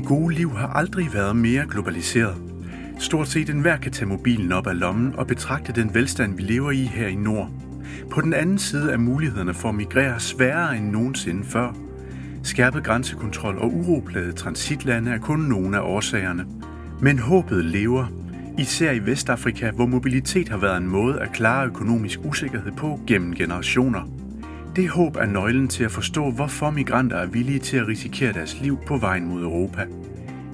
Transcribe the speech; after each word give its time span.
Det 0.00 0.08
gode 0.08 0.34
liv 0.34 0.56
har 0.56 0.66
aldrig 0.66 1.14
været 1.14 1.36
mere 1.36 1.66
globaliseret. 1.66 2.36
Stort 2.98 3.28
set 3.28 3.50
enhver 3.50 3.76
kan 3.76 3.92
tage 3.92 4.08
mobilen 4.08 4.52
op 4.52 4.66
af 4.66 4.80
lommen 4.80 5.14
og 5.16 5.26
betragte 5.26 5.72
den 5.72 5.94
velstand, 5.94 6.36
vi 6.36 6.42
lever 6.42 6.70
i 6.70 6.82
her 6.84 7.06
i 7.06 7.14
Nord. 7.14 7.50
På 8.10 8.20
den 8.20 8.34
anden 8.34 8.58
side 8.58 8.92
er 8.92 8.96
mulighederne 8.96 9.54
for 9.54 9.68
at 9.68 9.74
migrere 9.74 10.20
sværere 10.20 10.76
end 10.76 10.90
nogensinde 10.90 11.44
før. 11.44 11.76
Skærpet 12.42 12.84
grænsekontrol 12.84 13.58
og 13.58 13.74
uroplade 13.74 14.32
transitlande 14.32 15.10
er 15.10 15.18
kun 15.18 15.40
nogle 15.40 15.76
af 15.76 15.80
årsagerne. 15.80 16.46
Men 17.00 17.18
håbet 17.18 17.64
lever, 17.64 18.06
især 18.58 18.92
i 18.92 19.06
Vestafrika, 19.06 19.70
hvor 19.70 19.86
mobilitet 19.86 20.48
har 20.48 20.58
været 20.58 20.76
en 20.76 20.88
måde 20.88 21.20
at 21.20 21.32
klare 21.32 21.66
økonomisk 21.66 22.20
usikkerhed 22.24 22.72
på 22.72 23.00
gennem 23.06 23.34
generationer. 23.34 24.19
Det 24.80 24.88
håb 24.88 25.16
er 25.16 25.26
nøglen 25.26 25.68
til 25.68 25.84
at 25.84 25.90
forstå, 25.90 26.30
hvorfor 26.30 26.70
migranter 26.70 27.16
er 27.16 27.26
villige 27.26 27.58
til 27.58 27.76
at 27.76 27.86
risikere 27.86 28.32
deres 28.32 28.60
liv 28.60 28.78
på 28.86 28.96
vejen 28.96 29.28
mod 29.28 29.42
Europa. 29.42 29.86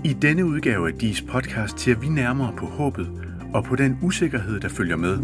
I 0.04 0.12
denne 0.12 0.44
udgave 0.44 0.88
af 0.88 0.94
DIS 0.94 1.22
podcast 1.22 1.80
ser 1.80 1.94
vi 1.94 2.08
nærmere 2.08 2.54
på 2.58 2.66
håbet 2.66 3.10
og 3.54 3.64
på 3.64 3.76
den 3.76 3.98
usikkerhed, 4.02 4.60
der 4.60 4.68
følger 4.68 4.96
med. 4.96 5.18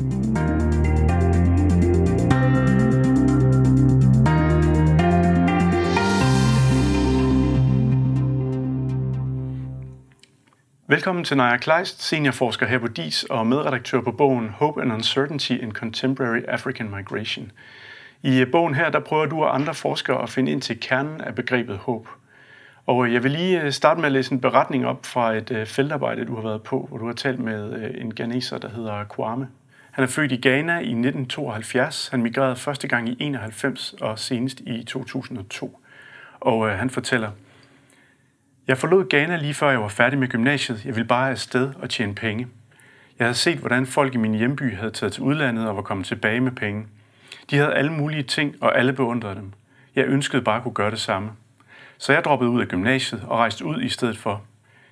Velkommen 10.87 11.25
til 11.25 11.37
Naja 11.37 11.57
Kleist, 11.57 12.03
seniorforsker 12.03 12.67
her 12.67 12.79
på 12.79 12.89
DIS 12.89 13.25
og 13.25 13.47
medredaktør 13.47 14.01
på 14.01 14.13
bogen 14.13 14.49
Hope 14.49 14.83
and 14.83 14.93
Uncertainty 14.93 15.53
in 15.53 15.73
Contemporary 15.73 16.43
African 16.49 16.91
Migration. 16.91 17.53
I 18.23 18.45
bogen 18.45 18.75
her, 18.75 18.91
der 18.91 19.01
prøver 19.01 19.27
du 19.27 19.43
og 19.43 19.55
andre 19.55 19.75
forskere 19.75 20.23
at 20.23 20.31
finde 20.31 20.53
ind 20.53 20.63
til 20.63 20.81
kernen 20.81 21.21
af 21.21 21.35
begrebet 21.35 21.77
håb. 21.77 22.09
Og 22.87 23.07
øh, 23.07 23.13
jeg 23.13 23.23
vil 23.23 23.31
lige 23.31 23.63
øh, 23.63 23.73
starte 23.73 24.01
med 24.01 24.07
at 24.07 24.13
læse 24.13 24.33
en 24.33 24.41
beretning 24.41 24.87
op 24.87 25.07
fra 25.07 25.33
et 25.33 25.51
øh, 25.51 25.67
feltarbejde, 25.67 26.25
du 26.25 26.35
har 26.35 26.43
været 26.43 26.63
på, 26.63 26.87
hvor 26.89 26.99
du 26.99 27.07
har 27.07 27.13
talt 27.13 27.39
med 27.39 27.93
en 27.95 28.15
ganeser, 28.15 28.59
der 28.59 28.69
hedder 28.69 29.05
Kwame. 29.05 29.49
Han 29.91 30.05
er 30.05 30.09
født 30.09 30.33
i 30.33 30.41
Ghana 30.43 30.73
i 30.73 30.93
1972. 30.93 32.09
Han 32.09 32.23
migrerede 32.23 32.57
første 32.57 32.89
gang 32.89 33.09
i 33.09 33.17
91 33.21 33.95
og 34.01 34.19
senest 34.19 34.61
i 34.61 34.85
2002. 34.85 35.79
Og 36.41 36.79
han 36.79 36.91
fortæller, 36.91 37.31
jeg 38.69 38.79
forlod 38.79 39.09
Ghana 39.09 39.37
lige 39.37 39.55
før 39.55 39.71
jeg 39.71 39.81
var 39.81 39.89
færdig 39.89 40.19
med 40.19 40.29
gymnasiet. 40.29 40.85
Jeg 40.85 40.95
ville 40.95 41.09
bare 41.09 41.31
afsted 41.31 41.73
og 41.75 41.91
tjene 41.91 42.15
penge. 42.15 42.47
Jeg 43.19 43.27
havde 43.27 43.35
set, 43.35 43.59
hvordan 43.59 43.87
folk 43.87 44.15
i 44.15 44.19
min 44.19 44.35
hjemby 44.35 44.77
havde 44.77 44.91
taget 44.91 45.13
til 45.13 45.23
udlandet 45.23 45.69
og 45.69 45.77
var 45.77 45.83
kommet 45.83 46.07
tilbage 46.07 46.41
med 46.41 46.53
penge. 46.53 46.87
De 47.53 47.57
havde 47.57 47.75
alle 47.75 47.93
mulige 47.93 48.23
ting, 48.23 48.55
og 48.61 48.79
alle 48.79 48.93
beundrede 48.93 49.35
dem. 49.35 49.53
Jeg 49.97 50.05
ønskede 50.07 50.43
bare 50.43 50.57
at 50.57 50.63
kunne 50.63 50.75
gøre 50.75 50.91
det 50.91 51.01
samme. 51.01 51.31
Så 51.99 52.13
jeg 52.13 52.25
droppede 52.25 52.51
ud 52.51 52.61
af 52.61 52.69
gymnasiet 52.69 53.25
og 53.29 53.39
rejste 53.39 53.65
ud 53.65 53.83
i 53.83 53.89
stedet 53.89 54.19
for. 54.19 54.43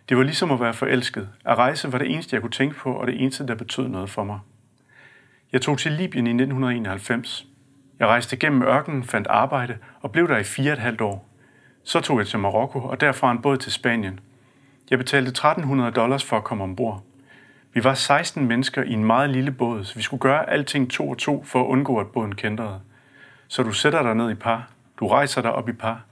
Det 0.08 0.16
var 0.16 0.22
ligesom 0.22 0.50
at 0.50 0.60
være 0.60 0.74
forelsket. 0.74 1.28
At 1.44 1.58
rejse 1.58 1.92
var 1.92 1.98
det 1.98 2.10
eneste, 2.10 2.34
jeg 2.34 2.42
kunne 2.42 2.50
tænke 2.50 2.76
på, 2.76 2.92
og 2.92 3.06
det 3.06 3.22
eneste, 3.22 3.46
der 3.46 3.54
betød 3.54 3.88
noget 3.88 4.10
for 4.10 4.24
mig. 4.24 4.38
Jeg 5.52 5.60
tog 5.62 5.78
til 5.78 5.92
Libyen 5.92 6.26
i 6.26 6.30
1991. 6.30 7.46
Jeg 7.98 8.08
rejste 8.08 8.36
gennem 8.36 8.62
ørkenen, 8.62 9.04
fandt 9.04 9.26
arbejde 9.26 9.76
og 10.00 10.12
blev 10.12 10.28
der 10.28 10.38
i 10.38 10.44
fire 10.44 10.72
et 10.72 10.78
halvt 10.78 11.00
år. 11.00 11.28
Så 11.84 12.00
tog 12.00 12.18
jeg 12.18 12.26
til 12.26 12.38
Marokko 12.38 12.78
og 12.78 13.00
derfra 13.00 13.30
en 13.30 13.42
båd 13.42 13.56
til 13.56 13.72
Spanien. 13.72 14.20
Jeg 14.90 14.98
betalte 14.98 15.28
1300 15.28 15.90
dollars 15.90 16.24
for 16.24 16.36
at 16.36 16.44
komme 16.44 16.64
ombord. 16.64 17.04
Vi 17.72 17.84
var 17.84 17.94
16 17.94 18.48
mennesker 18.48 18.82
i 18.82 18.92
en 18.92 19.04
meget 19.04 19.30
lille 19.30 19.50
båd, 19.50 19.84
så 19.84 19.94
vi 19.94 20.02
skulle 20.02 20.20
gøre 20.20 20.50
alting 20.50 20.90
to 20.90 21.10
og 21.10 21.18
to 21.18 21.44
for 21.44 21.60
at 21.60 21.66
undgå, 21.66 21.98
at 21.98 22.06
båden 22.06 22.34
kendrede. 22.34 22.80
Så 23.48 23.62
du 23.62 23.72
sætter 23.72 24.02
dig 24.02 24.14
ned 24.14 24.30
i 24.30 24.34
par. 24.34 24.70
Du 25.00 25.08
rejser 25.08 25.42
dig 25.42 25.52
op 25.52 25.68
i 25.68 25.72
par. 25.72 26.04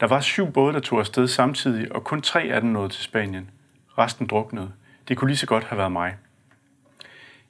Der 0.00 0.06
var 0.06 0.20
syv 0.20 0.52
både, 0.52 0.72
der 0.72 0.80
tog 0.80 0.98
afsted 0.98 1.28
samtidig, 1.28 1.92
og 1.92 2.04
kun 2.04 2.22
tre 2.22 2.40
af 2.40 2.60
dem 2.60 2.70
nåede 2.70 2.88
til 2.88 3.02
Spanien. 3.02 3.50
Resten 3.98 4.26
druknede. 4.26 4.72
Det 5.08 5.16
kunne 5.16 5.28
lige 5.28 5.36
så 5.36 5.46
godt 5.46 5.64
have 5.64 5.78
været 5.78 5.92
mig. 5.92 6.16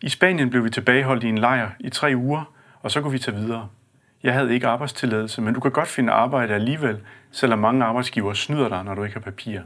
I 0.01 0.09
Spanien 0.09 0.51
blev 0.51 0.65
vi 0.65 0.71
tilbageholdt 0.71 1.25
i 1.25 1.29
en 1.29 1.39
lejr 1.39 1.71
i 1.81 1.91
tre 1.91 2.13
uger, 2.17 2.53
og 2.83 2.91
så 2.91 3.01
kunne 3.01 3.13
vi 3.13 3.19
tage 3.19 3.37
videre. 3.37 3.69
Jeg 4.23 4.35
havde 4.35 4.55
ikke 4.55 4.67
arbejdstilladelse, 4.67 5.43
men 5.43 5.55
du 5.55 5.61
kan 5.61 5.71
godt 5.71 5.89
finde 5.89 6.13
arbejde 6.13 6.55
alligevel, 6.55 7.01
selvom 7.31 7.59
mange 7.59 7.85
arbejdsgiver 7.85 8.33
snyder 8.33 8.69
dig, 8.69 8.85
når 8.85 8.95
du 8.95 9.05
ikke 9.05 9.15
har 9.15 9.21
papir. 9.21 9.61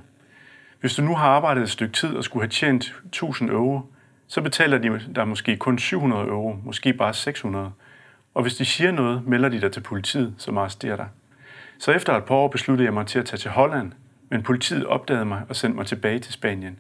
Hvis 0.82 0.94
du 0.94 1.03
nu 1.03 1.15
har 1.15 1.28
arbejdet 1.28 1.62
et 1.62 1.70
stykke 1.70 1.93
tid 1.93 2.16
og 2.16 2.25
skulle 2.25 2.43
have 2.43 2.50
tjent 2.50 2.94
1000 3.06 3.50
euro, 3.50 3.81
så 4.26 4.43
betaler 4.43 4.78
de 4.78 5.00
dig 5.15 5.28
måske 5.28 5.56
kun 5.56 5.78
700 5.78 6.22
euro, 6.22 6.59
måske 6.65 6.93
bare 6.93 7.15
600. 7.15 7.70
Og 8.34 8.43
hvis 8.43 8.54
de 8.54 8.65
siger 8.65 8.93
noget, 8.93 9.26
melder 9.26 9.48
de 9.48 9.60
dig 9.60 9.72
til 9.72 9.81
politiet, 9.81 10.34
som 10.38 10.59
arresterer 10.59 10.97
dig. 10.97 11.06
Så 11.78 11.93
efter 11.93 12.16
et 12.16 12.25
par 12.25 12.34
år 12.34 12.48
besluttede 12.48 12.84
jeg 12.87 12.94
mig 12.94 13.06
til 13.06 13.19
at 13.19 13.25
tage 13.25 13.38
til 13.38 13.50
Holland, 13.50 13.93
men 14.28 14.43
politiet 14.43 14.87
opdagede 14.87 15.25
mig 15.25 15.43
og 15.48 15.56
sendte 15.56 15.76
mig 15.76 15.87
tilbage 15.87 16.19
til 16.19 16.32
Spanien. 16.32 16.78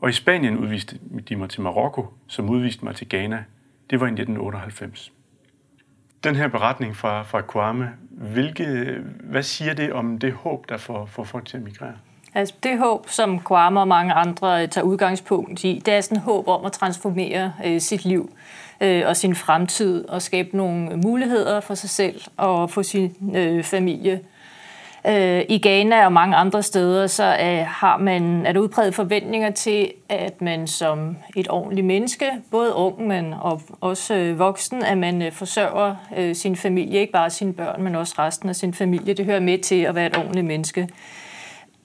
Og 0.00 0.08
i 0.08 0.12
Spanien 0.12 0.58
udviste 0.58 0.98
de 1.28 1.36
mig 1.36 1.50
til 1.50 1.60
Marokko, 1.60 2.14
som 2.26 2.50
udviste 2.50 2.84
mig 2.84 2.94
til 2.96 3.08
Ghana. 3.08 3.44
Det 3.90 4.00
var 4.00 4.06
i 4.06 4.10
1998. 4.10 5.12
Den 6.24 6.36
her 6.36 6.48
beretning 6.48 6.96
fra, 6.96 7.22
fra 7.22 7.40
Kwame, 7.40 7.90
hvilke, 8.10 8.98
hvad 9.20 9.42
siger 9.42 9.74
det 9.74 9.92
om 9.92 10.18
det 10.18 10.32
håb, 10.32 10.68
der 10.68 10.76
får, 10.76 11.06
får 11.06 11.24
folk 11.24 11.46
til 11.46 11.56
at 11.56 11.62
migrere? 11.62 11.94
Altså 12.36 12.54
det 12.62 12.78
håb, 12.78 13.08
som 13.08 13.40
Kwame 13.40 13.80
og 13.80 13.88
mange 13.88 14.12
andre 14.12 14.62
øh, 14.62 14.68
tager 14.68 14.84
udgangspunkt 14.84 15.64
i, 15.64 15.82
det 15.86 15.94
er 15.94 16.00
sådan 16.00 16.18
et 16.18 16.22
håb 16.22 16.48
om 16.48 16.64
at 16.64 16.72
transformere 16.72 17.52
øh, 17.64 17.80
sit 17.80 18.04
liv 18.04 18.30
øh, 18.80 19.02
og 19.06 19.16
sin 19.16 19.34
fremtid 19.34 20.08
og 20.08 20.22
skabe 20.22 20.56
nogle 20.56 20.96
muligheder 20.96 21.60
for 21.60 21.74
sig 21.74 21.90
selv 21.90 22.20
og 22.36 22.70
for 22.70 22.82
sin 22.82 23.12
øh, 23.34 23.64
familie. 23.64 24.20
Øh, 25.06 25.42
I 25.48 25.58
Ghana 25.58 26.04
og 26.04 26.12
mange 26.12 26.36
andre 26.36 26.62
steder, 26.62 27.06
så 27.06 27.24
øh, 27.24 27.66
har 27.66 27.96
man, 27.96 28.46
er 28.46 28.52
der 28.52 28.60
udpræget 28.60 28.94
forventninger 28.94 29.50
til, 29.50 29.92
at 30.08 30.42
man 30.42 30.66
som 30.66 31.16
et 31.36 31.46
ordentligt 31.50 31.86
menneske, 31.86 32.26
både 32.50 32.74
ung, 32.74 33.06
men 33.06 33.34
og 33.40 33.62
også 33.80 34.14
øh, 34.14 34.38
voksen, 34.38 34.84
at 34.84 34.98
man 34.98 35.22
øh, 35.22 35.32
forsørger 35.32 35.94
øh, 36.16 36.34
sin 36.34 36.56
familie, 36.56 37.00
ikke 37.00 37.12
bare 37.12 37.30
sine 37.30 37.52
børn, 37.52 37.82
men 37.82 37.94
også 37.94 38.14
resten 38.18 38.48
af 38.48 38.56
sin 38.56 38.74
familie. 38.74 39.14
Det 39.14 39.24
hører 39.24 39.40
med 39.40 39.58
til 39.58 39.82
at 39.82 39.94
være 39.94 40.06
et 40.06 40.16
ordentligt 40.16 40.46
menneske. 40.46 40.88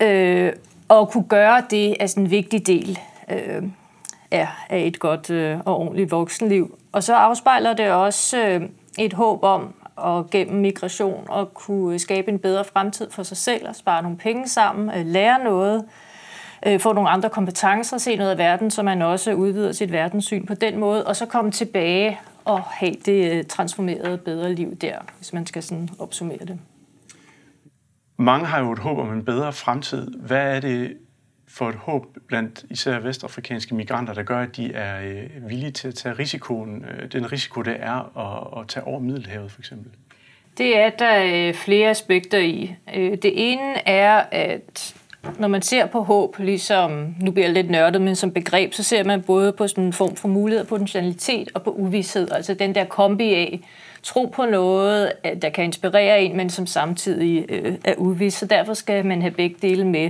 Øh, 0.01 0.53
og 0.89 1.09
kunne 1.09 1.23
gøre 1.23 1.63
det 1.69 1.95
er 1.99 2.07
sådan 2.07 2.23
en 2.23 2.31
vigtig 2.31 2.67
del 2.67 2.99
øh, 3.31 3.63
af 4.31 4.47
et 4.71 4.99
godt 4.99 5.29
øh, 5.29 5.59
og 5.65 5.77
ordentligt 5.77 6.11
voksenliv. 6.11 6.77
Og 6.91 7.03
så 7.03 7.13
afspejler 7.13 7.73
det 7.73 7.91
også 7.91 8.37
øh, 8.37 8.61
et 8.99 9.13
håb 9.13 9.43
om, 9.43 9.73
og 9.95 10.29
gennem 10.29 10.61
migration 10.61 11.27
at 11.35 11.53
kunne 11.53 11.99
skabe 11.99 12.31
en 12.31 12.39
bedre 12.39 12.63
fremtid 12.63 13.11
for 13.11 13.23
sig 13.23 13.37
selv 13.37 13.67
og 13.67 13.75
spare 13.75 14.03
nogle 14.03 14.17
penge 14.17 14.47
sammen, 14.47 14.91
øh, 14.97 15.05
lære 15.05 15.43
noget, 15.43 15.85
øh, 16.65 16.79
få 16.79 16.93
nogle 16.93 17.09
andre 17.09 17.29
kompetencer, 17.29 17.97
se 17.97 18.15
noget 18.15 18.31
af 18.31 18.37
verden, 18.37 18.71
så 18.71 18.83
man 18.83 19.01
også 19.01 19.33
udvider 19.33 19.71
sit 19.71 19.91
verdenssyn 19.91 20.45
på 20.45 20.53
den 20.53 20.79
måde, 20.79 21.07
og 21.07 21.15
så 21.15 21.25
komme 21.25 21.51
tilbage 21.51 22.19
og 22.45 22.61
have 22.61 22.95
det 23.05 23.31
øh, 23.31 23.45
transformerede 23.45 24.17
bedre 24.17 24.53
liv 24.53 24.75
der, 24.75 24.95
hvis 25.17 25.33
man 25.33 25.45
skal 25.45 25.63
sådan 25.63 25.89
opsummere 25.99 26.45
det. 26.45 26.59
Mange 28.21 28.45
har 28.45 28.59
jo 28.59 28.71
et 28.71 28.79
håb 28.79 28.97
om 28.97 29.13
en 29.13 29.25
bedre 29.25 29.53
fremtid. 29.53 30.07
Hvad 30.19 30.55
er 30.55 30.59
det 30.59 30.97
for 31.47 31.69
et 31.69 31.75
håb 31.75 32.05
blandt 32.27 32.65
især 32.69 32.99
vestafrikanske 32.99 33.75
migranter, 33.75 34.13
der 34.13 34.23
gør, 34.23 34.39
at 34.39 34.55
de 34.55 34.73
er 34.73 35.01
øh, 35.01 35.49
villige 35.49 35.71
til 35.71 35.87
at 35.87 35.95
tage 35.95 36.15
risikoen, 36.19 36.85
øh, 36.85 37.11
den 37.11 37.31
risiko, 37.31 37.61
det 37.61 37.75
er 37.79 38.17
at, 38.17 38.61
at 38.61 38.67
tage 38.67 38.83
over 38.87 38.99
Middelhavet 38.99 39.51
for 39.51 39.61
eksempel? 39.61 39.91
Det 40.57 40.77
er 40.77 40.89
der 40.89 41.47
øh, 41.47 41.53
flere 41.53 41.89
aspekter 41.89 42.39
i. 42.39 42.75
Øh, 42.95 43.11
det 43.11 43.31
ene 43.51 43.87
er, 43.87 44.23
at 44.31 44.95
når 45.39 45.47
man 45.47 45.61
ser 45.61 45.85
på 45.85 46.01
håb, 46.01 46.35
ligesom, 46.39 47.15
nu 47.21 47.31
bliver 47.31 47.45
jeg 47.45 47.53
lidt 47.53 47.69
nørdet, 47.69 48.01
men 48.01 48.15
som 48.15 48.31
begreb, 48.31 48.73
så 48.73 48.83
ser 48.83 49.03
man 49.03 49.21
både 49.21 49.51
på 49.51 49.67
sådan 49.67 49.83
en 49.83 49.93
form 49.93 50.15
for 50.15 50.27
mulighed, 50.27 50.65
potentialitet 50.65 51.51
og 51.53 51.63
på 51.63 51.71
uvidshed. 51.71 52.31
Altså 52.31 52.53
den 52.53 52.75
der 52.75 52.85
kombi 52.85 53.33
af 53.33 53.61
tro 54.03 54.25
på 54.25 54.45
noget, 54.45 55.11
øh, 55.25 55.41
der 55.41 55.49
kan 55.49 55.63
inspirere 55.63 56.21
en, 56.21 56.37
men 56.37 56.49
som 56.49 56.67
samtidig 56.67 57.45
øh, 57.49 57.75
er 57.85 57.93
uvis. 57.97 58.33
Så 58.33 58.45
derfor 58.45 58.73
skal 58.73 59.05
man 59.05 59.21
have 59.21 59.31
begge 59.31 59.55
dele 59.61 59.87
med 59.87 60.09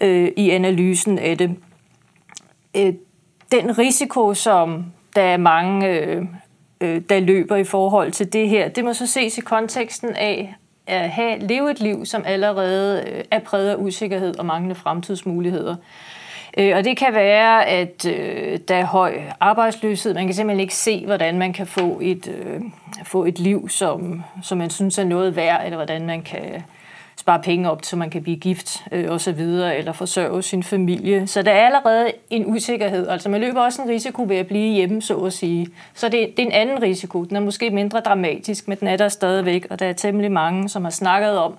øh, 0.00 0.28
i 0.36 0.50
analysen 0.50 1.18
af 1.18 1.38
det. 1.38 1.56
Øh, 2.76 2.94
den 3.52 3.78
risiko, 3.78 4.34
som 4.34 4.84
der 5.16 5.22
er 5.22 5.36
mange, 5.36 5.88
øh, 5.88 6.24
øh, 6.80 7.02
der 7.08 7.20
løber 7.20 7.56
i 7.56 7.64
forhold 7.64 8.12
til 8.12 8.32
det 8.32 8.48
her, 8.48 8.68
det 8.68 8.84
må 8.84 8.92
så 8.92 9.06
ses 9.06 9.38
i 9.38 9.40
konteksten 9.40 10.16
af 10.16 10.54
at 10.86 11.10
have, 11.10 11.38
leve 11.38 11.70
et 11.70 11.80
liv, 11.80 12.06
som 12.06 12.22
allerede 12.26 13.04
øh, 13.06 13.24
er 13.30 13.38
præget 13.38 13.70
af 13.70 13.76
usikkerhed 13.78 14.38
og 14.38 14.46
manglende 14.46 14.74
fremtidsmuligheder. 14.74 15.76
Øh, 16.56 16.76
og 16.76 16.84
det 16.84 16.96
kan 16.96 17.14
være, 17.14 17.66
at 17.66 18.06
øh, 18.06 18.58
der 18.68 18.74
er 18.74 18.84
høj 18.84 19.20
arbejdsløshed. 19.40 20.14
Man 20.14 20.26
kan 20.26 20.34
simpelthen 20.34 20.60
ikke 20.60 20.74
se, 20.74 21.06
hvordan 21.06 21.38
man 21.38 21.52
kan 21.52 21.66
få 21.66 21.98
et, 22.02 22.28
øh, 22.28 22.60
få 23.04 23.24
et 23.24 23.38
liv, 23.38 23.68
som, 23.68 24.22
som 24.42 24.58
man 24.58 24.70
synes 24.70 24.98
er 24.98 25.04
noget 25.04 25.36
værd, 25.36 25.64
eller 25.64 25.76
hvordan 25.76 26.06
man 26.06 26.22
kan 26.22 26.62
spare 27.16 27.42
penge 27.42 27.70
op, 27.70 27.84
så 27.84 27.96
man 27.96 28.10
kan 28.10 28.22
blive 28.22 28.36
gift 28.36 28.84
øh, 28.92 29.10
og 29.10 29.20
så 29.20 29.32
videre, 29.32 29.76
eller 29.76 29.92
forsørge 29.92 30.42
sin 30.42 30.62
familie. 30.62 31.26
Så 31.26 31.42
der 31.42 31.50
er 31.52 31.66
allerede 31.66 32.12
en 32.30 32.46
usikkerhed. 32.46 33.08
Altså 33.08 33.28
man 33.28 33.40
løber 33.40 33.60
også 33.60 33.82
en 33.82 33.88
risiko 33.88 34.24
ved 34.28 34.36
at 34.36 34.46
blive 34.46 34.74
hjemme, 34.74 35.02
så 35.02 35.16
at 35.16 35.32
sige. 35.32 35.68
Så 35.94 36.08
det, 36.08 36.36
det 36.36 36.42
er 36.42 36.46
en 36.46 36.52
anden 36.52 36.82
risiko. 36.82 37.24
Den 37.24 37.36
er 37.36 37.40
måske 37.40 37.70
mindre 37.70 38.00
dramatisk, 38.00 38.68
men 38.68 38.78
den 38.80 38.88
er 38.88 38.96
der 38.96 39.08
stadigvæk, 39.08 39.66
og 39.70 39.78
der 39.78 39.86
er 39.86 39.92
temmelig 39.92 40.32
mange, 40.32 40.68
som 40.68 40.84
har 40.84 40.90
snakket 40.90 41.38
om, 41.38 41.54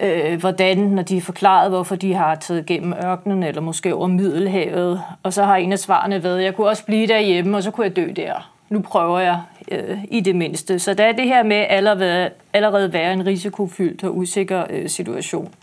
øh, 0.00 0.40
hvordan, 0.40 0.78
når 0.78 1.02
de 1.02 1.14
har 1.14 1.20
forklaret, 1.20 1.70
hvorfor 1.70 1.96
de 1.96 2.14
har 2.14 2.34
taget 2.34 2.66
gennem 2.66 2.94
ørkenen, 3.04 3.42
eller 3.42 3.60
måske 3.60 3.94
over 3.94 4.06
Middelhavet. 4.06 5.02
Og 5.22 5.32
så 5.32 5.44
har 5.44 5.56
en 5.56 5.72
af 5.72 5.78
svarene 5.78 6.22
været, 6.22 6.42
jeg 6.42 6.54
kunne 6.54 6.68
også 6.68 6.84
blive 6.84 7.06
derhjemme, 7.06 7.56
og 7.56 7.62
så 7.62 7.70
kunne 7.70 7.86
jeg 7.86 7.96
dø 7.96 8.12
der. 8.16 8.52
Nu 8.68 8.80
prøver 8.80 9.18
jeg 9.18 9.40
øh, 9.70 9.98
i 10.10 10.20
det 10.20 10.36
mindste. 10.36 10.78
Så 10.78 10.94
der 10.94 11.04
er 11.04 11.12
det 11.12 11.24
her 11.24 11.42
med 11.42 11.66
allerede, 11.68 12.30
allerede 12.52 12.92
være 12.92 13.12
en 13.12 13.26
risikofyldt 13.26 14.04
og 14.04 14.16
usikker 14.16 14.64
øh, 14.70 14.88
situation. 14.88 15.54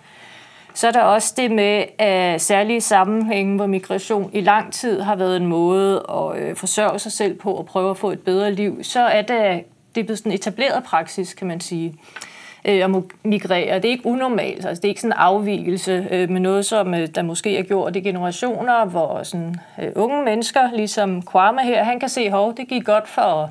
Så 0.73 0.87
er 0.87 0.91
der 0.91 1.01
også 1.01 1.33
det 1.37 1.51
med, 1.51 1.83
at 1.97 2.41
særlige 2.41 2.81
sammenhænge, 2.81 3.55
hvor 3.55 3.65
migration 3.65 4.29
i 4.33 4.41
lang 4.41 4.73
tid 4.73 5.01
har 5.01 5.15
været 5.15 5.37
en 5.37 5.45
måde 5.45 6.05
at 6.09 6.41
øh, 6.41 6.55
forsørge 6.55 6.99
sig 6.99 7.11
selv 7.11 7.35
på 7.35 7.53
og 7.53 7.65
prøve 7.65 7.89
at 7.89 7.97
få 7.97 8.11
et 8.11 8.19
bedre 8.19 8.53
liv, 8.53 8.83
så 8.83 8.99
er 8.99 9.21
det, 9.21 9.63
det 9.95 10.01
er 10.01 10.05
blevet 10.05 10.17
sådan 10.17 10.31
etableret 10.31 10.83
praksis, 10.83 11.33
kan 11.33 11.47
man 11.47 11.59
sige 11.59 11.89
øh, 11.89 12.32
Øh, 12.65 12.83
at 12.83 12.89
migrere. 13.23 13.75
Det 13.75 13.85
er 13.85 13.89
ikke 13.89 14.05
unormalt, 14.05 14.65
altså 14.65 14.81
det 14.81 14.85
er 14.85 14.89
ikke 14.89 15.01
sådan 15.01 15.11
en 15.11 15.19
afvielse 15.19 16.07
øh, 16.11 16.29
med 16.29 16.41
noget, 16.41 16.65
som 16.65 16.93
øh, 16.93 17.07
der 17.15 17.21
måske 17.21 17.57
er 17.57 17.63
gjort 17.63 17.95
i 17.95 17.99
generationer, 17.99 18.85
hvor 18.85 19.23
sådan, 19.23 19.55
øh, 19.81 19.91
unge 19.95 20.23
mennesker, 20.23 20.71
ligesom 20.71 21.21
Kwame 21.21 21.61
her, 21.61 21.83
han 21.83 21.99
kan 21.99 22.09
se, 22.09 22.21
at 22.21 22.57
det 22.57 22.67
gik 22.67 22.85
godt 22.85 23.07
for 23.07 23.49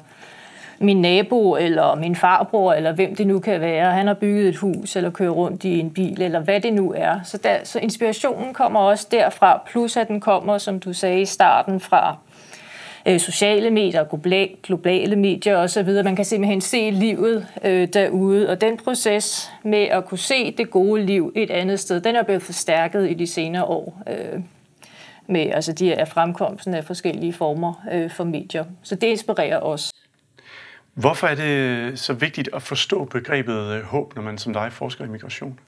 min 0.79 1.01
nabo, 1.01 1.57
eller 1.57 1.95
min 1.95 2.17
farbror, 2.17 2.73
eller 2.73 2.93
hvem 2.93 3.17
det 3.17 3.27
nu 3.27 3.39
kan 3.39 3.61
være. 3.61 3.93
Han 3.93 4.07
har 4.07 4.15
bygget 4.15 4.49
et 4.49 4.57
hus, 4.57 4.97
eller 4.97 5.11
kører 5.11 5.31
rundt 5.31 5.65
i 5.65 5.81
en 5.81 5.91
bil, 5.91 6.23
eller 6.23 6.41
hvad 6.41 6.61
det 6.61 6.73
nu 6.73 6.93
er. 6.97 7.21
Så, 7.25 7.39
der, 7.39 7.57
så 7.65 7.79
inspirationen 7.79 8.55
kommer 8.55 8.81
også 8.81 9.07
derfra, 9.11 9.63
plus 9.67 9.97
at 9.97 10.09
den 10.09 10.21
kommer, 10.21 10.59
som 10.59 10.81
du 10.81 10.93
sagde 10.93 11.21
i 11.21 11.25
starten, 11.25 11.81
fra 11.81 12.17
øh, 13.09 13.21
sociale 13.21 13.71
medier, 13.71 14.57
globale 14.63 15.17
medier 15.17 15.57
osv. 15.57 15.89
Man 16.05 16.17
kan 16.17 16.25
simpelthen 16.25 16.61
se 16.61 16.91
livet 16.91 17.47
øh, 17.65 17.89
derude, 17.93 18.49
og 18.49 18.61
den 18.61 18.77
proces 18.77 19.51
med 19.65 19.83
at 19.83 20.05
kunne 20.05 20.19
se 20.19 20.53
det 20.53 20.71
gode 20.71 21.03
liv 21.03 21.33
et 21.35 21.51
andet 21.51 21.81
sted, 21.81 22.01
den 22.01 22.17
er 22.17 22.23
blevet 22.23 22.43
forstærket 22.43 23.11
i 23.11 23.15
de 23.15 23.27
senere 23.27 23.65
år. 23.65 24.03
Øh, 24.11 24.41
med 25.27 25.51
altså 25.53 25.73
de 25.73 25.93
er 25.93 26.05
fremkomsten 26.05 26.75
af 26.75 26.85
forskellige 26.85 27.33
former 27.33 27.85
øh, 27.93 28.11
for 28.11 28.25
medier. 28.25 28.65
Så 28.83 28.95
det 28.95 29.07
inspirerer 29.07 29.61
os. 29.61 29.93
Hvorfor 30.95 31.27
er 31.27 31.35
det 31.35 31.99
så 31.99 32.13
vigtigt 32.13 32.49
at 32.55 32.63
forstå 32.63 33.05
begrebet 33.05 33.77
øh, 33.77 33.83
håb, 33.83 34.17
når 34.17 34.23
man 34.23 34.39
som 34.39 34.53
dig 34.53 34.73
forsker 34.73 35.05
i 35.05 35.09
migration? 35.09 35.59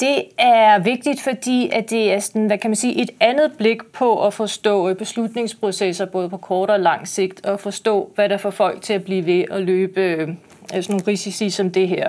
Det 0.00 0.24
er 0.38 0.78
vigtigt, 0.78 1.20
fordi 1.20 1.70
at 1.72 1.90
det 1.90 2.12
er 2.12 2.18
sådan, 2.18 2.46
hvad 2.46 2.58
kan 2.58 2.70
man 2.70 2.76
sige, 2.76 3.02
et 3.02 3.10
andet 3.20 3.52
blik 3.58 3.84
på 3.92 4.26
at 4.26 4.34
forstå 4.34 4.94
beslutningsprocesser, 4.94 6.06
både 6.06 6.28
på 6.28 6.36
kort 6.36 6.70
og 6.70 6.80
lang 6.80 7.08
sigt, 7.08 7.46
og 7.46 7.60
forstå, 7.60 8.10
hvad 8.14 8.28
der 8.28 8.36
får 8.36 8.50
folk 8.50 8.82
til 8.82 8.92
at 8.92 9.04
blive 9.04 9.26
ved 9.26 9.44
at 9.50 9.62
løbe 9.62 10.00
øh, 10.00 10.28
sådan 10.68 10.84
nogle 10.88 11.06
risici 11.06 11.50
som 11.50 11.70
det 11.70 11.88
her. 11.88 12.08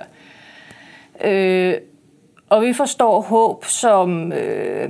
Øh, 1.23 1.75
og 2.49 2.61
vi 2.61 2.73
forstår 2.73 3.21
håb 3.21 3.65
som, 3.65 4.33
øh, 4.33 4.89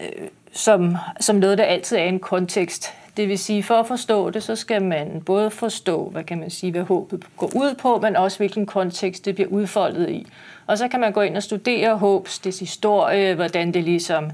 øh, 0.00 0.28
som, 0.52 0.96
som 1.20 1.36
noget, 1.36 1.58
der 1.58 1.64
altid 1.64 1.96
er 1.96 2.02
en 2.02 2.18
kontekst. 2.18 2.94
Det 3.16 3.28
vil 3.28 3.38
sige, 3.38 3.62
for 3.62 3.74
at 3.74 3.86
forstå 3.86 4.30
det, 4.30 4.42
så 4.42 4.56
skal 4.56 4.82
man 4.82 5.22
både 5.26 5.50
forstå, 5.50 6.08
hvad 6.08 6.24
kan 6.24 6.40
man 6.40 6.50
sige, 6.50 6.72
hvad 6.72 6.82
håbet 6.82 7.24
går 7.36 7.50
ud 7.56 7.74
på, 7.74 7.98
men 7.98 8.16
også 8.16 8.38
hvilken 8.38 8.66
kontekst 8.66 9.24
det 9.24 9.34
bliver 9.34 9.48
udfoldet 9.48 10.10
i. 10.10 10.26
Og 10.66 10.78
så 10.78 10.88
kan 10.88 11.00
man 11.00 11.12
gå 11.12 11.20
ind 11.20 11.36
og 11.36 11.42
studere 11.42 11.96
håbs, 11.96 12.38
dets 12.38 12.60
historie, 12.60 13.34
hvordan 13.34 13.74
det 13.74 13.84
ligesom 13.84 14.30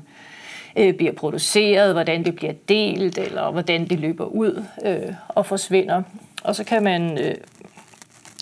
øh, 0.77 0.95
bliver 0.95 1.13
produceret, 1.13 1.93
hvordan 1.93 2.25
det 2.25 2.37
bliver 2.37 2.53
delt, 2.69 3.19
eller 3.19 3.51
hvordan 3.51 3.89
det 3.89 4.01
løber 4.01 4.25
ud 4.25 4.65
øh, 4.85 5.13
og 5.29 5.47
forsvinder. 5.47 6.03
Og 6.45 6.57
så 6.57 6.65
kan 6.65 6.83
man 6.83 7.19
øh, 7.19 7.35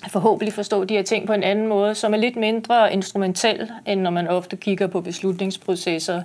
forhåbentlig 0.08 0.52
forstå 0.52 0.84
de 0.84 0.94
her 0.94 1.02
ting 1.02 1.26
på 1.26 1.32
en 1.32 1.42
anden 1.42 1.66
måde, 1.66 1.94
som 1.94 2.14
er 2.14 2.18
lidt 2.18 2.36
mindre 2.36 2.92
instrumentel, 2.92 3.70
end 3.86 4.00
når 4.00 4.10
man 4.10 4.28
ofte 4.28 4.56
kigger 4.56 4.86
på 4.86 5.00
beslutningsprocesser, 5.00 6.22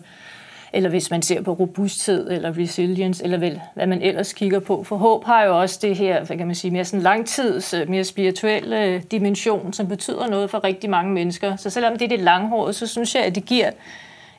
eller 0.74 0.90
hvis 0.90 1.12
man 1.12 1.22
ser 1.22 1.42
på 1.42 1.54
robusthed 1.54 2.32
eller 2.32 2.58
resilience, 2.58 3.24
eller 3.24 3.38
vel, 3.38 3.62
hvad 3.74 3.88
man 3.88 4.02
ellers 4.02 4.34
kigger 4.34 4.60
på. 4.60 4.84
For 4.84 4.96
håb 4.96 5.24
har 5.26 5.44
jo 5.44 5.60
også 5.60 5.80
det 5.82 5.96
her, 5.96 6.24
hvad 6.24 6.38
kan 6.38 6.48
man 6.48 6.56
sige, 6.56 6.72
mere 6.72 6.86
sådan 6.86 7.04
langtids, 7.04 7.74
øh, 7.74 7.90
mere 7.90 8.04
spirituelle 8.04 8.86
øh, 8.86 9.04
dimension, 9.12 9.74
som 9.74 9.88
betyder 9.88 10.28
noget 10.28 10.50
for 10.50 10.64
rigtig 10.64 10.90
mange 10.90 11.14
mennesker. 11.14 11.56
Så 11.56 11.70
selvom 11.70 11.98
det 11.98 12.06
er 12.06 12.10
det 12.10 12.20
langhårede, 12.20 12.74
så 12.74 12.88
synes 12.88 13.16
jeg, 13.16 13.24
at 13.24 13.36
det 13.36 13.46
giver 13.46 13.72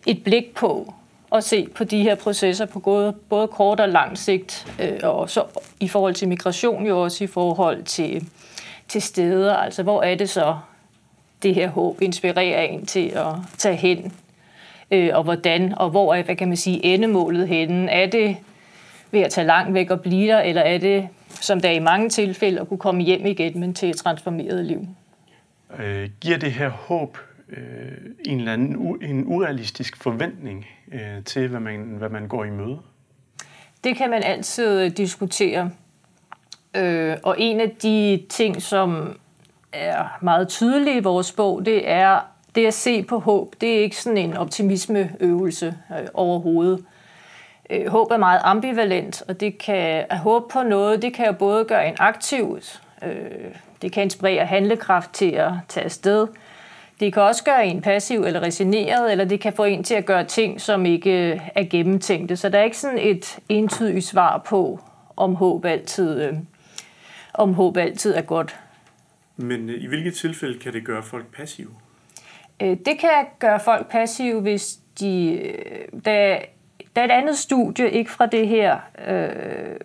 et 0.06 0.24
blik 0.24 0.54
på 0.54 0.94
at 1.32 1.44
se 1.44 1.68
på 1.74 1.84
de 1.84 2.02
her 2.02 2.14
processer 2.14 2.66
på 2.66 2.78
både, 2.78 3.12
både 3.12 3.48
kort 3.48 3.80
og 3.80 3.88
lang 3.88 4.18
sigt, 4.18 4.66
øh, 4.80 4.98
og 5.02 5.30
så 5.30 5.44
i 5.80 5.88
forhold 5.88 6.14
til 6.14 6.28
migration 6.28 6.86
jo 6.86 7.02
også 7.02 7.24
i 7.24 7.26
forhold 7.26 7.82
til, 7.82 8.28
til 8.88 9.02
steder. 9.02 9.54
Altså, 9.56 9.82
hvor 9.82 10.02
er 10.02 10.14
det 10.14 10.30
så, 10.30 10.56
det 11.42 11.54
her 11.54 11.68
håb 11.68 12.02
inspirerer 12.02 12.62
en 12.62 12.86
til 12.86 13.08
at 13.08 13.34
tage 13.58 13.76
hen 13.76 14.12
øh, 14.90 15.10
og 15.12 15.22
hvordan, 15.22 15.74
og 15.76 15.90
hvor 15.90 16.14
er, 16.14 16.22
hvad 16.22 16.36
kan 16.36 16.48
man 16.48 16.56
sige, 16.56 16.84
endemålet 16.84 17.48
henne? 17.48 17.90
Er 17.90 18.06
det 18.06 18.36
ved 19.10 19.20
at 19.20 19.30
tage 19.30 19.46
langt 19.46 19.74
væk 19.74 19.90
og 19.90 20.00
blive 20.00 20.28
der, 20.32 20.40
eller 20.40 20.62
er 20.62 20.78
det, 20.78 21.08
som 21.28 21.60
der 21.60 21.70
i 21.70 21.78
mange 21.78 22.08
tilfælde, 22.08 22.60
at 22.60 22.68
kunne 22.68 22.78
komme 22.78 23.02
hjem 23.02 23.26
igen, 23.26 23.60
men 23.60 23.74
til 23.74 23.90
et 23.90 23.96
transformeret 23.96 24.64
liv? 24.64 24.86
Øh, 25.78 26.08
giver 26.20 26.38
det 26.38 26.52
her 26.52 26.68
håb 26.68 27.18
øh, 27.48 27.56
en 28.26 28.38
eller 28.38 28.52
anden 28.52 28.74
u- 28.76 29.04
en 29.04 29.24
urealistisk 29.26 30.02
forventning 30.02 30.66
øh, 30.92 31.24
til, 31.24 31.48
hvad 31.48 31.60
man, 31.60 31.78
hvad 31.80 32.08
man 32.08 32.28
går 32.28 32.44
i 32.44 32.50
møde? 32.50 32.78
Det 33.84 33.96
kan 33.96 34.10
man 34.10 34.22
altid 34.22 34.90
diskutere. 34.90 35.70
Øh, 36.76 37.16
og 37.22 37.36
en 37.38 37.60
af 37.60 37.70
de 37.82 38.22
ting, 38.28 38.62
som 38.62 39.18
er 39.72 40.18
meget 40.22 40.48
tydelige 40.48 40.96
i 40.96 41.00
vores 41.00 41.32
bog, 41.32 41.66
det 41.66 41.90
er, 41.90 42.20
det 42.54 42.66
at 42.66 42.74
se 42.74 43.02
på 43.02 43.18
håb, 43.18 43.54
det 43.60 43.76
er 43.76 43.82
ikke 43.82 43.96
sådan 43.96 44.18
en 44.18 44.36
optimismeøvelse 44.36 45.74
øh, 45.90 46.06
overhovedet. 46.14 46.84
Øh, 47.70 47.86
håb 47.86 48.10
er 48.10 48.16
meget 48.16 48.40
ambivalent, 48.44 49.22
og 49.28 49.40
det 49.40 49.58
kan, 49.58 50.04
at 50.10 50.18
håbe 50.18 50.46
på 50.52 50.62
noget, 50.62 51.02
det 51.02 51.14
kan 51.14 51.26
jo 51.26 51.32
både 51.32 51.64
gøre 51.64 51.88
en 51.88 51.96
aktiv, 51.98 52.58
øh, 53.02 53.54
det 53.82 53.92
kan 53.92 54.02
inspirere 54.02 54.46
handlekraft 54.46 55.12
til 55.12 55.30
at 55.30 55.52
tage 55.68 55.84
afsted, 55.84 56.26
det 57.00 57.12
kan 57.12 57.22
også 57.22 57.44
gøre 57.44 57.66
en 57.66 57.82
passiv 57.82 58.20
eller 58.20 58.42
resigneret, 58.42 59.12
eller 59.12 59.24
det 59.24 59.40
kan 59.40 59.52
få 59.52 59.64
en 59.64 59.84
til 59.84 59.94
at 59.94 60.06
gøre 60.06 60.24
ting, 60.24 60.60
som 60.60 60.86
ikke 60.86 61.32
øh, 61.32 61.40
er 61.54 61.64
gennemtænkte. 61.64 62.36
Så 62.36 62.48
der 62.48 62.58
er 62.58 62.62
ikke 62.62 62.78
sådan 62.78 62.98
et 62.98 63.38
entydigt 63.48 64.04
svar 64.06 64.42
på, 64.46 64.80
om 65.16 65.34
håb 65.34 65.64
altid, 65.64 66.22
øh, 66.22 66.32
om 67.34 67.54
håb 67.54 67.76
altid 67.76 68.14
er 68.14 68.22
godt. 68.22 68.56
Men 69.36 69.70
øh, 69.70 69.82
i 69.82 69.86
hvilke 69.86 70.10
tilfælde 70.10 70.58
kan 70.58 70.72
det 70.72 70.84
gøre 70.84 71.02
folk 71.02 71.26
passive? 71.36 71.70
Øh, 72.60 72.76
det 72.86 72.98
kan 72.98 73.26
gøre 73.38 73.60
folk 73.60 73.90
passive, 73.90 74.40
hvis 74.40 74.78
de... 75.00 75.32
Øh, 75.32 76.02
der, 76.04 76.38
der 76.96 77.02
er 77.02 77.04
et 77.04 77.10
andet 77.10 77.38
studie, 77.38 77.90
ikke 77.90 78.10
fra 78.10 78.26
det 78.26 78.48
her, 78.48 78.78
øh, 79.08 79.76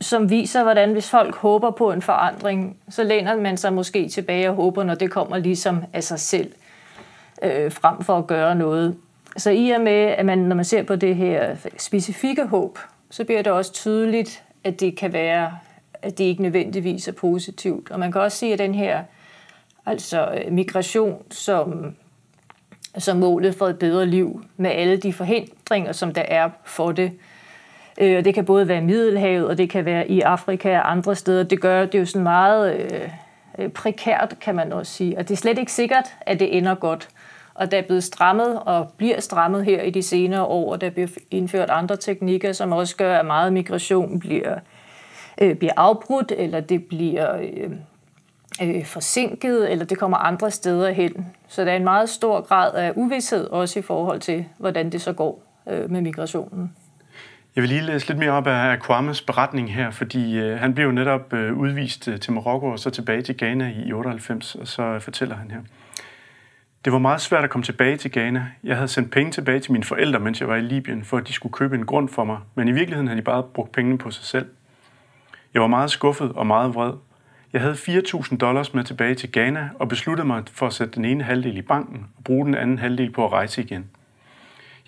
som 0.00 0.30
viser, 0.30 0.62
hvordan 0.62 0.92
hvis 0.92 1.10
folk 1.10 1.34
håber 1.34 1.70
på 1.70 1.92
en 1.92 2.02
forandring, 2.02 2.76
så 2.88 3.02
læner 3.02 3.36
man 3.36 3.56
sig 3.56 3.72
måske 3.72 4.08
tilbage 4.08 4.50
og 4.50 4.54
håber, 4.54 4.84
når 4.84 4.94
det 4.94 5.10
kommer 5.10 5.38
ligesom 5.38 5.84
af 5.92 6.04
sig 6.04 6.20
selv, 6.20 6.52
øh, 7.42 7.72
frem 7.72 8.02
for 8.02 8.18
at 8.18 8.26
gøre 8.26 8.54
noget. 8.54 8.96
Så 9.36 9.50
i 9.50 9.70
og 9.70 9.80
med, 9.80 9.92
at 9.92 10.26
man, 10.26 10.38
når 10.38 10.56
man 10.56 10.64
ser 10.64 10.82
på 10.82 10.96
det 10.96 11.16
her 11.16 11.56
specifikke 11.78 12.46
håb, 12.46 12.78
så 13.10 13.24
bliver 13.24 13.42
det 13.42 13.52
også 13.52 13.72
tydeligt, 13.72 14.42
at 14.64 14.80
det 14.80 14.96
kan 14.96 15.12
være, 15.12 15.58
at 16.02 16.18
det 16.18 16.24
ikke 16.24 16.42
nødvendigvis 16.42 17.08
er 17.08 17.12
positivt. 17.12 17.90
Og 17.90 18.00
man 18.00 18.12
kan 18.12 18.20
også 18.20 18.38
se, 18.38 18.46
at 18.46 18.58
den 18.58 18.74
her 18.74 19.02
Altså 19.86 20.28
øh, 20.34 20.52
migration 20.52 21.22
som, 21.30 21.94
som 22.98 23.16
målet 23.16 23.54
for 23.54 23.66
et 23.66 23.78
bedre 23.78 24.06
liv 24.06 24.44
med 24.56 24.70
alle 24.70 24.96
de 24.96 25.12
forhindringer, 25.12 25.92
som 25.92 26.14
der 26.14 26.22
er 26.22 26.50
for 26.64 26.92
det. 26.92 27.12
Øh, 28.00 28.18
og 28.18 28.24
det 28.24 28.34
kan 28.34 28.44
både 28.44 28.68
være 28.68 28.78
i 28.78 28.84
Middelhavet, 28.84 29.46
og 29.48 29.58
det 29.58 29.70
kan 29.70 29.84
være 29.84 30.10
i 30.10 30.20
Afrika 30.20 30.78
og 30.78 30.90
andre 30.90 31.14
steder. 31.14 31.42
Det 31.42 31.60
gør 31.60 31.86
det 31.86 31.98
jo 31.98 32.04
sådan 32.04 32.22
meget 32.22 32.76
øh, 32.76 33.08
øh, 33.58 33.68
prekært, 33.68 34.34
kan 34.40 34.54
man 34.54 34.72
også 34.72 34.92
sige. 34.92 35.18
Og 35.18 35.28
det 35.28 35.34
er 35.34 35.38
slet 35.38 35.58
ikke 35.58 35.72
sikkert, 35.72 36.14
at 36.20 36.40
det 36.40 36.56
ender 36.56 36.74
godt. 36.74 37.08
Og 37.54 37.70
der 37.70 37.78
er 37.78 37.82
blevet 37.82 38.04
strammet 38.04 38.58
og 38.66 38.92
bliver 38.96 39.20
strammet 39.20 39.64
her 39.64 39.82
i 39.82 39.90
de 39.90 40.02
senere 40.02 40.44
år, 40.44 40.72
og 40.72 40.80
der 40.80 40.90
bliver 40.90 41.08
indført 41.30 41.70
andre 41.70 41.96
teknikker, 41.96 42.52
som 42.52 42.72
også 42.72 42.96
gør, 42.96 43.18
at 43.18 43.26
meget 43.26 43.52
migration 43.52 44.20
bliver, 44.20 44.58
øh, 45.40 45.56
bliver 45.56 45.72
afbrudt, 45.76 46.32
eller 46.36 46.60
det 46.60 46.84
bliver 46.84 47.36
øh, 47.36 47.70
øh, 48.62 48.84
forsinket, 48.84 49.72
eller 49.72 49.84
det 49.84 49.98
kommer 49.98 50.16
andre 50.16 50.50
steder 50.50 50.90
hen. 50.90 51.26
Så 51.48 51.64
der 51.64 51.72
er 51.72 51.76
en 51.76 51.84
meget 51.84 52.08
stor 52.08 52.40
grad 52.40 52.74
af 52.74 52.92
uvidshed 52.96 53.46
også 53.46 53.78
i 53.78 53.82
forhold 53.82 54.20
til, 54.20 54.44
hvordan 54.58 54.92
det 54.92 55.00
så 55.00 55.12
går 55.12 55.42
øh, 55.68 55.90
med 55.90 56.00
migrationen. 56.00 56.72
Jeg 57.56 57.62
vil 57.62 57.68
lige 57.68 57.80
læse 57.80 58.08
lidt 58.08 58.18
mere 58.18 58.30
op 58.30 58.46
af 58.46 58.80
Kwames 58.80 59.22
beretning 59.22 59.74
her, 59.74 59.90
fordi 59.90 60.38
øh, 60.38 60.58
han 60.58 60.74
blev 60.74 60.86
jo 60.86 60.92
netop 60.92 61.32
øh, 61.32 61.58
udvist 61.58 62.08
øh, 62.08 62.20
til 62.20 62.32
Marokko 62.32 62.66
og 62.66 62.78
så 62.78 62.90
tilbage 62.90 63.22
til 63.22 63.36
Ghana 63.38 63.72
i 63.86 63.92
98, 63.92 64.54
og 64.54 64.68
så 64.68 64.82
øh, 64.82 65.00
fortæller 65.00 65.36
han 65.36 65.50
her. 65.50 65.60
Det 66.84 66.92
var 66.92 66.98
meget 66.98 67.20
svært 67.20 67.44
at 67.44 67.50
komme 67.50 67.64
tilbage 67.64 67.96
til 67.96 68.12
Ghana. 68.12 68.46
Jeg 68.64 68.76
havde 68.76 68.88
sendt 68.88 69.10
penge 69.10 69.32
tilbage 69.32 69.60
til 69.60 69.72
mine 69.72 69.84
forældre, 69.84 70.20
mens 70.20 70.40
jeg 70.40 70.48
var 70.48 70.56
i 70.56 70.60
Libyen, 70.60 71.04
for 71.04 71.16
at 71.16 71.28
de 71.28 71.32
skulle 71.32 71.52
købe 71.52 71.74
en 71.74 71.86
grund 71.86 72.08
for 72.08 72.24
mig, 72.24 72.38
men 72.54 72.68
i 72.68 72.72
virkeligheden 72.72 73.08
havde 73.08 73.20
de 73.20 73.24
bare 73.24 73.42
brugt 73.42 73.72
pengene 73.72 73.98
på 73.98 74.10
sig 74.10 74.24
selv. 74.24 74.46
Jeg 75.54 75.62
var 75.62 75.68
meget 75.68 75.90
skuffet 75.90 76.32
og 76.32 76.46
meget 76.46 76.74
vred, 76.74 76.92
jeg 77.54 77.62
havde 77.62 77.74
4.000 77.74 78.36
dollars 78.36 78.74
med 78.74 78.84
tilbage 78.84 79.14
til 79.14 79.32
Ghana 79.32 79.68
og 79.78 79.88
besluttede 79.88 80.26
mig 80.26 80.42
for 80.52 80.66
at 80.66 80.72
sætte 80.72 80.94
den 80.94 81.04
ene 81.04 81.24
halvdel 81.24 81.56
i 81.56 81.62
banken 81.62 82.06
og 82.16 82.24
bruge 82.24 82.46
den 82.46 82.54
anden 82.54 82.78
halvdel 82.78 83.10
på 83.10 83.24
at 83.24 83.32
rejse 83.32 83.62
igen. 83.62 83.90